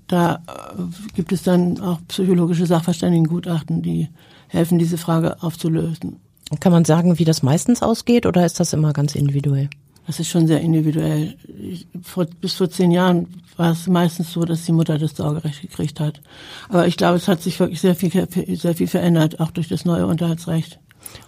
Da 0.07 0.35
äh, 0.35 1.13
gibt 1.15 1.31
es 1.31 1.43
dann 1.43 1.79
auch 1.81 1.99
psychologische 2.07 2.65
Sachverständigengutachten, 2.65 3.81
die 3.81 4.09
helfen, 4.47 4.79
diese 4.79 4.97
Frage 4.97 5.41
aufzulösen. 5.41 6.19
Kann 6.59 6.71
man 6.71 6.85
sagen, 6.85 7.19
wie 7.19 7.25
das 7.25 7.43
meistens 7.43 7.81
ausgeht 7.81 8.25
oder 8.25 8.45
ist 8.45 8.59
das 8.59 8.73
immer 8.73 8.93
ganz 8.93 9.15
individuell? 9.15 9.69
Das 10.07 10.19
ist 10.19 10.29
schon 10.29 10.47
sehr 10.47 10.61
individuell. 10.61 11.35
Ich, 11.59 11.85
vor, 12.01 12.25
bis 12.25 12.53
vor 12.53 12.69
zehn 12.69 12.89
Jahren 12.89 13.27
war 13.57 13.73
es 13.73 13.85
meistens 13.85 14.33
so, 14.33 14.43
dass 14.43 14.65
die 14.65 14.71
Mutter 14.71 14.97
das 14.97 15.15
Sorgerecht 15.15 15.61
gekriegt 15.61 15.99
hat. 15.99 16.21
Aber 16.69 16.87
ich 16.87 16.97
glaube, 16.97 17.17
es 17.17 17.27
hat 17.27 17.43
sich 17.43 17.59
wirklich 17.59 17.79
sehr 17.79 17.93
viel, 17.93 18.09
sehr 18.57 18.73
viel 18.73 18.87
verändert, 18.87 19.39
auch 19.39 19.51
durch 19.51 19.67
das 19.67 19.85
neue 19.85 20.07
Unterhaltsrecht. 20.07 20.79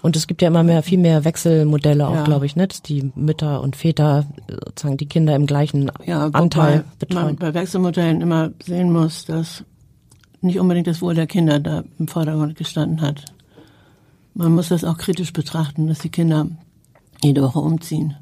Und 0.02 0.16
es 0.16 0.28
gibt 0.28 0.42
ja 0.42 0.48
immer 0.48 0.64
mehr, 0.64 0.84
viel 0.84 0.98
mehr 0.98 1.24
Wechselmodelle 1.26 2.08
auch, 2.08 2.16
ja. 2.16 2.24
glaube 2.24 2.46
ich, 2.46 2.56
ne? 2.56 2.68
dass 2.68 2.82
die 2.82 3.12
Mütter 3.16 3.62
und 3.62 3.76
Väter 3.76 4.26
sozusagen 4.66 4.98
die 4.98 5.08
Kinder 5.08 5.36
im 5.36 5.46
gleichen 5.46 5.92
ja, 6.06 6.28
Anteil 6.34 6.86
betreuen. 7.00 7.26
Man 7.26 7.36
bei 7.36 7.54
Wechselmodellen 7.54 8.22
immer 8.22 8.52
sehen 8.64 8.92
muss, 8.92 9.26
dass 9.26 9.64
nicht 10.42 10.60
unbedingt 10.60 10.88
das 10.88 11.02
Wohl 11.02 11.14
der 11.14 11.28
Kinder 11.28 11.60
da 11.60 11.84
im 12.00 12.08
Vordergrund 12.08 12.56
gestanden 12.56 13.02
hat. 13.02 13.26
Man 14.34 14.54
muss 14.54 14.70
das 14.70 14.84
auch 14.84 14.98
kritisch 14.98 15.34
betrachten, 15.34 15.88
dass 15.88 16.00
die 16.00 16.10
Kinder 16.10 16.48
jede 17.24 17.42
Woche 17.42 17.60
umziehen. 17.60 18.16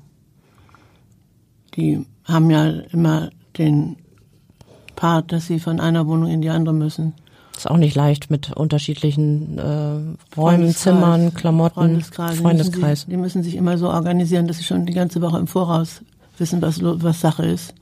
Die 1.76 2.06
haben 2.24 2.50
ja 2.50 2.68
immer 2.92 3.30
den 3.58 3.98
Part, 4.96 5.32
dass 5.32 5.48
sie 5.48 5.60
von 5.60 5.80
einer 5.80 6.08
Wohnung 6.08 6.30
in 6.30 6.42
die 6.42 6.50
andere 6.50 6.74
müssen. 6.74 7.14
Ist 7.56 7.70
auch 7.70 7.78
nicht 7.78 7.96
leicht 7.96 8.32
mit 8.32 8.52
unterschiedlichen 8.54 9.58
äh, 9.58 10.38
Räumen, 10.38 10.74
Zimmern, 10.74 11.34
Klamotten, 11.34 11.74
Freundeskreis. 11.74 12.38
Freundeskreis. 12.38 12.80
Die, 12.80 12.82
müssen, 12.82 13.10
die 13.10 13.18
müssen 13.18 13.44
sich 13.44 13.56
immer 13.56 13.78
so 13.78 13.90
organisieren, 13.90 14.48
dass 14.48 14.58
sie 14.58 14.64
schon 14.64 14.86
die 14.86 14.94
ganze 14.94 15.22
Woche 15.22 15.38
im 15.38 15.48
Voraus 15.48 16.02
wissen, 16.38 16.62
was, 16.62 16.80
was 16.82 17.20
Sache 17.22 17.46
ist. 17.46 17.74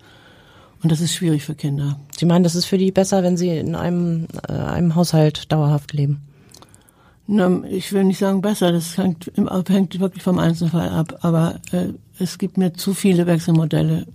Und 0.84 0.92
das 0.92 1.02
ist 1.02 1.14
schwierig 1.14 1.44
für 1.44 1.56
Kinder. 1.56 2.00
Sie 2.18 2.26
meinen, 2.26 2.44
das 2.44 2.56
ist 2.56 2.66
für 2.66 2.78
die 2.78 2.92
besser, 2.92 3.24
wenn 3.24 3.38
sie 3.38 3.50
in 3.50 3.76
einem, 3.76 4.28
äh, 4.48 4.54
einem 4.54 4.96
Haushalt 4.96 5.52
dauerhaft 5.52 5.94
leben? 5.94 6.22
Na, 7.28 7.62
ich 7.70 7.92
will 7.92 8.06
nicht 8.06 8.20
sagen 8.20 8.42
besser, 8.42 8.72
das 8.72 8.98
hängt, 8.98 9.32
hängt 9.68 10.00
wirklich 10.00 10.24
vom 10.24 10.40
Einzelfall 10.40 10.90
ab, 10.90 11.20
aber 11.22 11.60
äh, 11.72 11.90
es 12.20 12.38
gibt 12.38 12.58
mir 12.58 12.72
zu 12.74 12.94
viele 12.94 13.28
Wechselmodelle, 13.28 14.08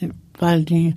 die, 0.00 0.10
weil 0.38 0.64
die 0.64 0.94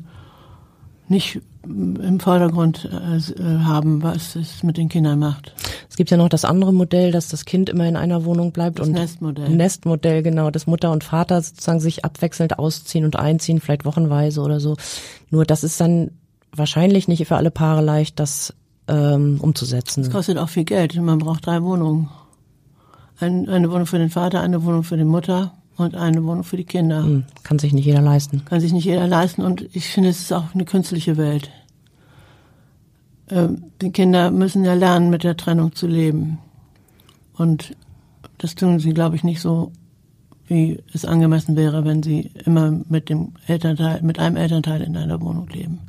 nicht 1.09 1.41
im 1.65 2.19
Vordergrund 2.19 2.85
äh, 2.85 3.41
haben, 3.59 4.01
was 4.01 4.37
es 4.37 4.63
mit 4.63 4.77
den 4.77 4.87
Kindern 4.87 5.19
macht. 5.19 5.53
Es 5.89 5.97
gibt 5.97 6.09
ja 6.09 6.17
noch 6.17 6.29
das 6.29 6.45
andere 6.45 6.73
Modell, 6.73 7.11
dass 7.11 7.27
das 7.27 7.43
Kind 7.43 7.69
immer 7.69 7.87
in 7.87 7.97
einer 7.97 8.23
Wohnung 8.23 8.51
bleibt 8.51 8.79
das 8.79 8.87
und 8.87 8.93
Nestmodell. 8.93 9.49
Nestmodell 9.49 10.23
genau, 10.23 10.51
dass 10.51 10.67
Mutter 10.67 10.91
und 10.91 11.03
Vater 11.03 11.41
sozusagen 11.41 11.79
sich 11.79 12.05
abwechselnd 12.05 12.59
ausziehen 12.59 13.03
und 13.03 13.17
einziehen, 13.17 13.59
vielleicht 13.59 13.83
wochenweise 13.83 14.41
oder 14.41 14.59
so. 14.59 14.77
Nur 15.29 15.43
das 15.43 15.63
ist 15.63 15.81
dann 15.81 16.11
wahrscheinlich 16.53 17.07
nicht 17.07 17.27
für 17.27 17.35
alle 17.35 17.51
Paare 17.51 17.81
leicht, 17.81 18.19
das 18.19 18.53
ähm, 18.87 19.39
umzusetzen. 19.41 20.03
Das 20.03 20.11
kostet 20.11 20.37
auch 20.37 20.49
viel 20.49 20.63
Geld. 20.63 20.95
Man 20.95 21.19
braucht 21.19 21.45
drei 21.45 21.61
Wohnungen. 21.63 22.09
Ein, 23.19 23.49
eine 23.49 23.71
Wohnung 23.71 23.87
für 23.87 23.97
den 23.97 24.09
Vater, 24.09 24.41
eine 24.41 24.63
Wohnung 24.63 24.83
für 24.83 24.97
die 24.97 25.03
Mutter 25.03 25.53
und 25.75 25.95
eine 25.95 26.23
Wohnung 26.23 26.43
für 26.43 26.57
die 26.57 26.65
Kinder. 26.65 27.03
Hm, 27.03 27.23
kann 27.43 27.59
sich 27.59 27.73
nicht 27.73 27.85
jeder 27.85 28.01
leisten. 28.01 28.43
Kann 28.45 28.61
sich 28.61 28.73
nicht 28.73 28.85
jeder 28.85 29.07
leisten 29.07 29.41
und 29.41 29.67
ich 29.73 29.89
finde, 29.89 30.09
es 30.09 30.19
ist 30.19 30.33
auch 30.33 30.53
eine 30.53 30.65
künstliche 30.65 31.17
Welt. 31.17 31.49
Ähm, 33.29 33.63
die 33.81 33.91
Kinder 33.91 34.31
müssen 34.31 34.63
ja 34.63 34.73
lernen, 34.73 35.09
mit 35.09 35.23
der 35.23 35.37
Trennung 35.37 35.73
zu 35.73 35.87
leben. 35.87 36.39
Und 37.33 37.75
das 38.37 38.55
tun 38.55 38.79
sie, 38.79 38.93
glaube 38.93 39.15
ich, 39.15 39.23
nicht 39.23 39.41
so, 39.41 39.71
wie 40.47 40.81
es 40.93 41.05
angemessen 41.05 41.55
wäre, 41.55 41.85
wenn 41.85 42.03
sie 42.03 42.31
immer 42.45 42.71
mit 42.87 43.09
dem 43.09 43.33
Elternteil, 43.47 44.01
mit 44.01 44.19
einem 44.19 44.37
Elternteil 44.37 44.81
in 44.81 44.95
einer 44.95 45.19
Wohnung 45.21 45.49
leben. 45.49 45.79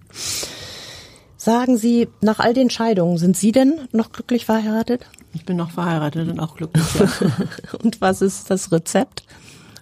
Sagen 1.48 1.78
Sie, 1.78 2.08
nach 2.20 2.40
all 2.40 2.52
den 2.52 2.68
Scheidungen, 2.68 3.16
sind 3.16 3.34
Sie 3.34 3.52
denn 3.52 3.80
noch 3.92 4.12
glücklich 4.12 4.44
verheiratet? 4.44 5.06
Ich 5.32 5.46
bin 5.46 5.56
noch 5.56 5.70
verheiratet 5.70 6.28
und 6.28 6.40
auch 6.40 6.56
glücklich. 6.56 6.84
Und 7.82 8.02
was 8.02 8.20
ist 8.20 8.50
das 8.50 8.70
Rezept? 8.70 9.22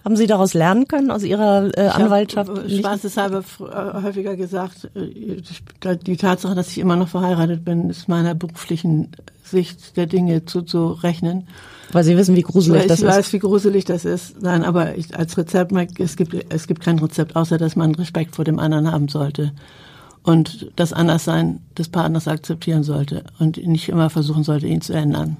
Haben 0.05 0.15
Sie 0.15 0.27
daraus 0.27 0.53
lernen 0.53 0.87
können 0.87 1.11
aus 1.11 1.23
Ihrer 1.23 1.77
äh, 1.77 1.89
Anwaltschaft? 1.89 2.49
Ich 2.67 2.85
habe 2.85 2.99
spaßeshalber 2.99 3.43
äh, 3.59 4.01
häufiger 4.01 4.37
gesagt, 4.37 4.89
äh, 4.95 5.41
die 5.97 6.15
Tatsache, 6.15 6.55
dass 6.55 6.69
ich 6.69 6.77
immer 6.77 6.95
noch 6.95 7.09
verheiratet 7.09 7.65
bin, 7.65 7.89
ist 7.89 8.07
meiner 8.07 8.33
beruflichen 8.33 9.11
Sicht 9.43 9.97
der 9.97 10.05
Dinge 10.05 10.45
zuzurechnen. 10.45 11.49
Weil 11.91 12.05
Sie 12.05 12.15
wissen, 12.15 12.37
wie 12.37 12.43
gruselig 12.43 12.83
das 12.83 12.99
ist. 12.99 13.03
Ich 13.03 13.09
weiß, 13.09 13.33
wie 13.33 13.39
gruselig 13.39 13.83
das 13.83 14.05
ist. 14.05 14.41
Nein, 14.41 14.63
aber 14.63 14.95
ich, 14.95 15.13
als 15.17 15.37
Rezept, 15.37 15.73
es 15.99 16.15
gibt, 16.15 16.33
es 16.47 16.65
gibt 16.65 16.81
kein 16.81 16.99
Rezept, 16.99 17.35
außer 17.35 17.57
dass 17.57 17.75
man 17.75 17.93
Respekt 17.95 18.37
vor 18.37 18.45
dem 18.45 18.57
anderen 18.57 18.89
haben 18.89 19.09
sollte 19.09 19.51
und 20.27 20.69
das 20.75 20.91
Anderssein 20.91 21.61
des 21.77 21.87
Partners 21.87 22.27
akzeptieren 22.27 22.83
sollte 22.83 23.23
und 23.39 23.65
nicht 23.65 23.87
immer 23.87 24.09
versuchen 24.09 24.43
sollte, 24.43 24.67
ihn 24.67 24.81
zu 24.81 24.91
ändern. 24.91 25.37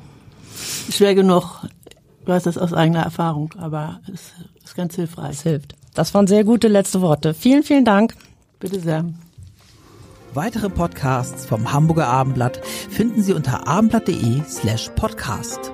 Schwer 0.90 1.14
genug, 1.14 1.68
du 2.24 2.32
weißt 2.32 2.46
das 2.46 2.58
aus 2.58 2.72
eigener 2.72 3.02
Erfahrung, 3.02 3.54
aber 3.58 4.00
es 4.14 4.32
ist 4.64 4.76
ganz 4.76 4.96
hilfreich. 4.96 5.32
Es 5.32 5.42
hilft. 5.42 5.76
Das 5.94 6.14
waren 6.14 6.26
sehr 6.26 6.46
gute 6.46 6.70
letzte 6.70 7.02
Worte. 7.02 7.34
Vielen, 7.34 7.64
vielen 7.64 7.84
Dank. 7.84 8.16
Bitte 8.62 8.80
sehr. 8.80 9.04
Weitere 10.34 10.70
Podcasts 10.70 11.46
vom 11.46 11.74
Hamburger 11.74 12.08
Abendblatt 12.08 12.66
finden 12.66 13.22
Sie 13.24 13.34
unter 13.34 13.68
abendblatt.de 13.68 14.42
slash 14.48 14.90
podcast. 14.96 15.74